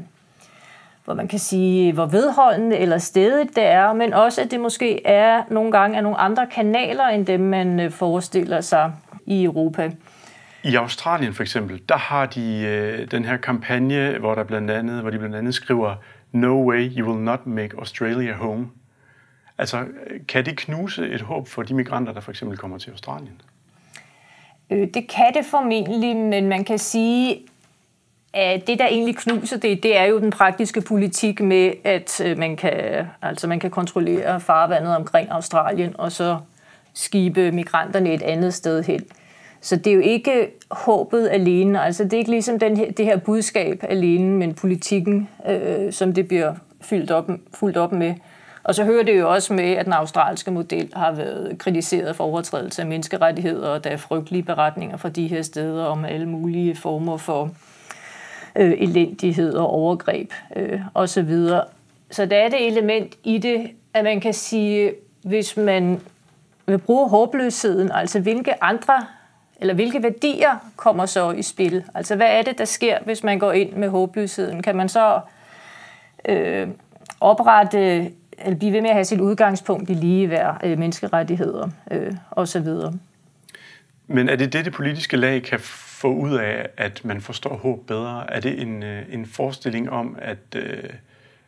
hvor 1.08 1.14
man 1.14 1.28
kan 1.28 1.38
sige, 1.38 1.92
hvor 1.92 2.06
vedholdende 2.06 2.76
eller 2.76 2.98
stedigt 2.98 3.56
det 3.56 3.64
er, 3.64 3.92
men 3.92 4.12
også, 4.12 4.40
at 4.40 4.50
det 4.50 4.60
måske 4.60 5.06
er 5.06 5.42
nogle 5.50 5.72
gange 5.72 5.96
er 5.96 6.00
nogle 6.00 6.18
andre 6.18 6.46
kanaler, 6.46 7.04
end 7.04 7.26
dem 7.26 7.40
man 7.40 7.80
øh, 7.80 7.90
forestiller 7.90 8.60
sig 8.60 8.92
i 9.26 9.44
Europa. 9.44 9.90
I 10.64 10.74
Australien 10.74 11.34
for 11.34 11.42
eksempel, 11.42 11.82
der 11.88 11.96
har 11.96 12.26
de 12.26 12.64
øh, 12.66 13.10
den 13.10 13.24
her 13.24 13.36
kampagne, 13.36 14.18
hvor, 14.18 14.34
der 14.34 14.44
blandt 14.44 14.70
andet, 14.70 15.00
hvor 15.00 15.10
de 15.10 15.18
blandt 15.18 15.36
andet 15.36 15.54
skriver, 15.54 15.94
No 16.32 16.68
way 16.68 16.90
you 16.96 17.10
will 17.10 17.24
not 17.24 17.46
make 17.46 17.76
Australia 17.78 18.32
home. 18.32 18.68
Altså, 19.58 19.84
kan 20.28 20.44
det 20.44 20.56
knuse 20.56 21.08
et 21.08 21.20
håb 21.20 21.48
for 21.48 21.62
de 21.62 21.74
migranter, 21.74 22.12
der 22.12 22.20
for 22.20 22.30
eksempel 22.30 22.58
kommer 22.58 22.78
til 22.78 22.90
Australien? 22.90 23.40
Øh, 24.70 24.88
det 24.94 25.08
kan 25.08 25.34
det 25.34 25.44
formentlig, 25.44 26.16
men 26.16 26.48
man 26.48 26.64
kan 26.64 26.78
sige, 26.78 27.40
det, 28.34 28.78
der 28.78 28.86
egentlig 28.86 29.16
knuser 29.16 29.58
det, 29.58 29.82
det 29.82 29.96
er 29.96 30.04
jo 30.04 30.20
den 30.20 30.30
praktiske 30.30 30.80
politik 30.80 31.40
med, 31.40 31.72
at 31.84 32.20
øh, 32.24 32.38
man 32.38 32.56
kan, 32.56 33.06
altså 33.22 33.46
man 33.46 33.60
kan 33.60 33.70
kontrollere 33.70 34.40
farvandet 34.40 34.96
omkring 34.96 35.28
Australien, 35.30 35.94
og 35.98 36.12
så 36.12 36.38
skibe 36.94 37.52
migranterne 37.52 38.14
et 38.14 38.22
andet 38.22 38.54
sted 38.54 38.82
hen. 38.82 39.04
Så 39.60 39.76
det 39.76 39.86
er 39.86 39.94
jo 39.94 40.00
ikke 40.00 40.50
håbet 40.70 41.28
alene, 41.28 41.82
altså 41.82 42.04
det 42.04 42.12
er 42.12 42.18
ikke 42.18 42.30
ligesom 42.30 42.58
den 42.58 42.76
her, 42.76 42.92
det 42.92 43.04
her 43.04 43.16
budskab 43.16 43.84
alene, 43.88 44.36
men 44.36 44.54
politikken, 44.54 45.28
øh, 45.48 45.92
som 45.92 46.12
det 46.12 46.28
bliver 46.28 46.54
fyldt 46.80 47.10
op, 47.10 47.30
fuldt 47.54 47.76
op 47.76 47.92
med. 47.92 48.14
Og 48.62 48.74
så 48.74 48.84
hører 48.84 49.02
det 49.02 49.18
jo 49.18 49.30
også 49.30 49.52
med, 49.52 49.72
at 49.72 49.84
den 49.84 49.92
australske 49.92 50.50
model 50.50 50.92
har 50.96 51.12
været 51.12 51.58
kritiseret 51.58 52.16
for 52.16 52.24
overtrædelse 52.24 52.82
af 52.82 52.88
menneskerettigheder, 52.88 53.68
og 53.68 53.84
der 53.84 53.90
er 53.90 53.96
frygtelige 53.96 54.42
beretninger 54.42 54.96
fra 54.96 55.08
de 55.08 55.26
her 55.26 55.42
steder 55.42 55.84
om 55.84 56.04
alle 56.04 56.26
mulige 56.26 56.76
former 56.76 57.16
for 57.16 57.42
øh, 57.42 57.50
Øh, 58.58 58.74
elendighed 58.78 59.54
og 59.54 59.66
overgreb 59.66 60.32
øh, 60.56 60.80
osv. 60.94 61.48
Så 62.10 62.26
der 62.26 62.36
er 62.36 62.48
det 62.48 62.66
element 62.66 63.14
i 63.24 63.38
det, 63.38 63.70
at 63.94 64.04
man 64.04 64.20
kan 64.20 64.34
sige, 64.34 64.92
hvis 65.22 65.56
man 65.56 66.00
vil 66.66 66.78
bruge 66.78 67.08
håbløsheden, 67.08 67.90
altså 67.92 68.20
hvilke 68.20 68.64
andre 68.64 69.06
eller 69.60 69.74
hvilke 69.74 70.02
værdier 70.02 70.70
kommer 70.76 71.06
så 71.06 71.30
i 71.30 71.42
spil? 71.42 71.84
Altså 71.94 72.16
hvad 72.16 72.26
er 72.30 72.42
det, 72.42 72.58
der 72.58 72.64
sker, 72.64 72.98
hvis 73.04 73.24
man 73.24 73.38
går 73.38 73.52
ind 73.52 73.72
med 73.72 73.88
håbløsheden? 73.88 74.62
Kan 74.62 74.76
man 74.76 74.88
så 74.88 75.20
øh, 76.24 76.68
oprette, 77.20 78.12
eller 78.38 78.58
blive 78.58 78.72
ved 78.72 78.80
med 78.80 78.90
at 78.90 78.96
have 78.96 79.04
sit 79.04 79.20
udgangspunkt 79.20 79.90
i 79.90 79.94
ligeværd, 79.94 80.60
øh, 80.64 80.78
menneskerettigheder 80.78 81.68
øh, 81.90 82.12
osv.? 82.30 82.68
Men 84.08 84.28
er 84.28 84.36
det 84.36 84.52
det, 84.52 84.64
det 84.64 84.72
politiske 84.72 85.16
lag 85.16 85.42
kan 85.42 85.60
få 85.60 86.12
ud 86.12 86.34
af, 86.34 86.68
at 86.76 87.04
man 87.04 87.20
forstår 87.20 87.56
håb 87.56 87.86
bedre? 87.86 88.34
Er 88.34 88.40
det 88.40 88.62
en, 88.62 88.82
øh, 88.82 89.02
en 89.10 89.26
forestilling 89.26 89.90
om, 89.90 90.16
at, 90.18 90.38
øh, 90.56 90.90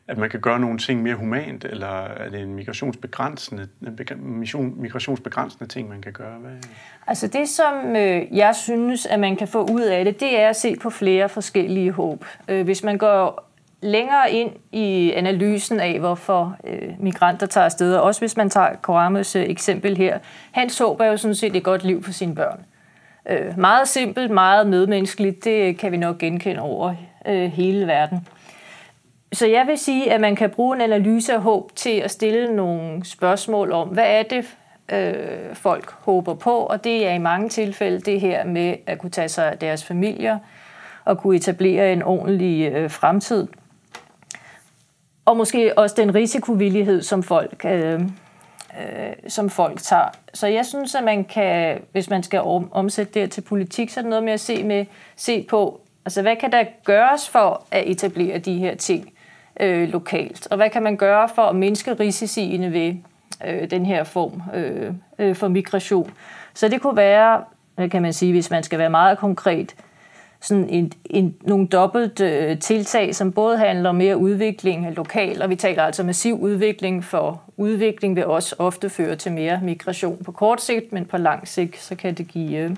at 0.09 0.19
man 0.19 0.31
kan 0.31 0.41
gøre 0.41 0.61
nogle 0.61 0.79
ting 0.79 1.03
mere 1.03 1.15
humant, 1.15 1.65
eller 1.65 2.05
er 2.05 2.29
det 2.31 2.41
en 2.41 2.55
migrationsbegrænsende, 2.55 3.69
mission, 4.17 4.75
migrationsbegrænsende 4.77 5.67
ting, 5.67 5.89
man 5.89 6.03
kan 6.03 6.13
gøre? 6.13 6.39
Hvad? 6.39 6.51
Altså 7.07 7.27
det, 7.27 7.49
som 7.49 7.97
øh, 7.97 8.37
jeg 8.37 8.57
synes, 8.57 9.07
at 9.07 9.21
man 9.21 9.37
kan 9.37 9.49
få 9.49 9.67
ud 9.73 9.83
af 9.83 10.05
det, 10.05 10.21
det 10.21 10.41
er 10.41 10.49
at 10.49 10.57
se 10.57 10.77
på 10.77 10.91
flere 10.91 11.29
forskellige 11.29 11.91
håb. 11.91 12.25
Hvis 12.47 12.83
man 12.83 12.99
går 12.99 13.50
længere 13.83 14.33
ind 14.33 14.51
i 14.73 15.13
analysen 15.13 15.81
af, 15.81 15.99
hvorfor 15.99 16.57
øh, 16.65 16.93
migranter 16.99 17.47
tager 17.47 17.65
afsted, 17.65 17.95
og 17.95 18.03
også 18.03 18.21
hvis 18.21 18.37
man 18.37 18.51
tager 18.51 18.69
Koramus 18.83 19.37
øh, 19.37 19.43
eksempel 19.43 19.97
her. 19.97 20.19
han 20.53 20.71
så 20.71 20.97
jo 21.01 21.17
sådan 21.17 21.35
set 21.35 21.57
et 21.57 21.65
godt 21.65 21.85
liv 21.85 22.03
for 22.03 22.13
sine 22.13 22.35
børn. 22.35 22.65
Øh, 23.31 23.59
meget 23.59 23.89
simpelt, 23.89 24.31
meget 24.31 24.67
medmenneskeligt, 24.67 25.45
det 25.45 25.79
kan 25.79 25.93
vi 25.93 25.97
nok 25.97 26.19
genkende 26.19 26.61
over 26.61 26.95
øh, 27.27 27.53
hele 27.53 27.87
verden. 27.87 28.27
Så 29.33 29.47
jeg 29.47 29.67
vil 29.67 29.79
sige, 29.79 30.13
at 30.13 30.21
man 30.21 30.37
kan 30.37 30.51
bruge 30.51 30.77
en 30.77 30.83
analyse 30.83 31.35
af 31.35 31.41
håb 31.41 31.77
til 31.77 31.99
at 31.99 32.11
stille 32.11 32.57
nogle 32.57 33.05
spørgsmål 33.05 33.73
om, 33.73 33.89
hvad 33.89 34.07
er 34.07 34.23
det, 34.23 34.57
øh, 34.93 35.55
folk 35.55 35.91
håber 35.91 36.35
på, 36.35 36.57
og 36.57 36.85
det 36.85 37.07
er 37.07 37.13
i 37.13 37.19
mange 37.19 37.49
tilfælde 37.49 38.01
det 38.01 38.21
her 38.21 38.45
med 38.45 38.75
at 38.87 38.99
kunne 38.99 39.11
tage 39.11 39.29
sig 39.29 39.51
af 39.53 39.59
deres 39.59 39.85
familier 39.85 40.39
og 41.05 41.19
kunne 41.19 41.37
etablere 41.37 41.93
en 41.93 42.03
ordentlig 42.03 42.73
øh, 42.73 42.91
fremtid 42.91 43.47
og 45.31 45.37
måske 45.37 45.79
også 45.79 45.97
den 45.99 46.15
risikovillighed, 46.15 47.03
som 47.03 47.23
folk, 47.23 47.65
øh, 47.65 48.01
øh, 48.81 49.13
som 49.29 49.51
folk 49.51 49.83
tager. 49.83 50.09
Så 50.35 50.47
jeg 50.47 50.67
synes, 50.67 50.95
at 50.95 51.05
man 51.05 51.25
kan, 51.25 51.79
hvis 51.93 52.11
man 52.11 52.23
skal 52.23 52.41
omsætte 52.71 53.21
det 53.21 53.31
til 53.31 53.41
politik, 53.41 53.91
så 53.91 54.01
er 54.01 54.03
det 54.03 54.11
noget 54.11 54.25
med 54.25 54.33
at 54.33 54.41
se, 54.41 54.65
med, 54.65 54.87
se 55.17 55.47
på, 55.49 55.81
altså 56.05 56.23
hvad 56.23 56.37
kan 56.37 56.53
der 56.53 56.65
gøres 56.85 57.29
for 57.29 57.63
at 57.71 57.91
etablere 57.91 58.39
de 58.39 58.59
her 58.59 58.75
ting 58.75 59.13
øh, 59.61 59.89
lokalt? 59.89 60.49
Og 60.51 60.57
hvad 60.57 60.71
kan 60.71 60.83
man 60.83 60.97
gøre 60.97 61.29
for 61.35 61.43
at 61.43 61.57
mindske 61.57 61.95
risiciene 61.95 62.73
ved 62.73 62.95
øh, 63.47 63.71
den 63.71 63.87
her 63.87 64.05
form 64.05 64.43
øh, 64.55 64.93
øh, 65.19 65.37
for 65.37 65.49
migration? 65.49 66.11
Så 66.55 66.69
det 66.69 66.81
kunne 66.81 66.97
være, 66.97 67.45
kan 67.91 68.03
man 68.03 68.13
sige, 68.13 68.33
hvis 68.33 68.51
man 68.51 68.63
skal 68.63 68.79
være 68.79 68.91
meget 68.91 69.19
konkret, 69.19 69.75
sådan 70.41 70.69
en, 70.69 70.93
en, 71.05 71.35
nogle 71.43 71.67
dobbelt 71.67 72.21
øh, 72.21 72.59
tiltag, 72.59 73.15
som 73.15 73.33
både 73.33 73.59
handler 73.59 73.89
om 73.89 73.97
mere 73.97 74.17
udvikling 74.17 74.95
lokalt, 74.97 75.43
og 75.43 75.51
vi 75.51 75.57
taler 75.57 75.83
altså 75.83 76.03
massiv 76.03 76.41
udvikling, 76.41 77.05
for 77.05 77.43
udvikling 77.57 78.17
vil 78.17 78.27
også 78.27 78.55
ofte 78.59 78.91
føre 78.91 79.17
til 79.17 79.33
mere 79.33 79.61
migration 79.63 80.25
på 80.25 80.33
kort 80.33 80.61
sigt, 80.63 80.93
men 80.93 81.05
på 81.05 81.17
lang 81.17 81.49
sigt, 81.49 81.79
så 81.79 81.95
kan 81.95 82.15
det 82.15 82.29
give 82.29 82.59
øh, 82.59 82.71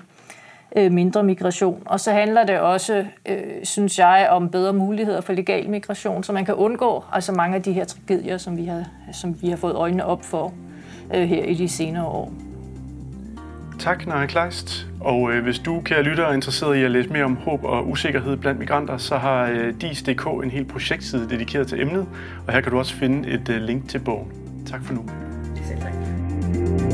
øh, 0.75 0.91
mindre 0.91 1.23
migration. 1.23 1.83
Og 1.85 1.99
så 1.99 2.11
handler 2.11 2.45
det 2.45 2.59
også, 2.59 3.05
øh, 3.25 3.37
synes 3.63 3.99
jeg, 3.99 4.27
om 4.31 4.49
bedre 4.49 4.73
muligheder 4.73 5.21
for 5.21 5.33
legal 5.33 5.69
migration, 5.69 6.23
så 6.23 6.33
man 6.33 6.45
kan 6.45 6.55
undgå 6.55 7.03
altså 7.11 7.31
mange 7.31 7.55
af 7.55 7.63
de 7.63 7.73
her 7.73 7.85
tragedier, 7.85 8.37
som 8.37 8.57
vi 8.57 8.65
har, 8.65 8.83
som 9.13 9.41
vi 9.41 9.49
har 9.49 9.57
fået 9.57 9.75
øjnene 9.75 10.05
op 10.05 10.23
for 10.23 10.53
øh, 11.13 11.23
her 11.23 11.43
i 11.43 11.53
de 11.53 11.69
senere 11.69 12.05
år. 12.05 12.52
Tak, 13.83 14.07
Naja 14.07 14.25
Kleist. 14.25 14.87
Og 14.99 15.31
øh, 15.31 15.43
hvis 15.43 15.59
du, 15.59 15.81
kære 15.81 16.03
lytter, 16.03 16.25
er 16.25 16.33
interesseret 16.33 16.75
i 16.75 16.83
at 16.83 16.91
læse 16.91 17.09
mere 17.09 17.23
om 17.23 17.35
håb 17.35 17.63
og 17.63 17.89
usikkerhed 17.89 18.37
blandt 18.37 18.59
migranter, 18.59 18.97
så 18.97 19.17
har 19.17 19.49
øh, 19.49 19.73
DIS.dk 19.81 20.25
en 20.43 20.51
hel 20.51 20.65
projektside 20.65 21.29
dedikeret 21.29 21.67
til 21.67 21.81
emnet, 21.81 22.07
og 22.47 22.53
her 22.53 22.61
kan 22.61 22.71
du 22.71 22.77
også 22.77 22.93
finde 22.93 23.29
et 23.29 23.49
øh, 23.49 23.61
link 23.61 23.89
til 23.89 23.99
bogen. 23.99 24.31
Tak 24.65 24.83
for 24.83 24.93
nu. 24.93 25.05
Selv 25.67 25.79
tak. 25.79 26.92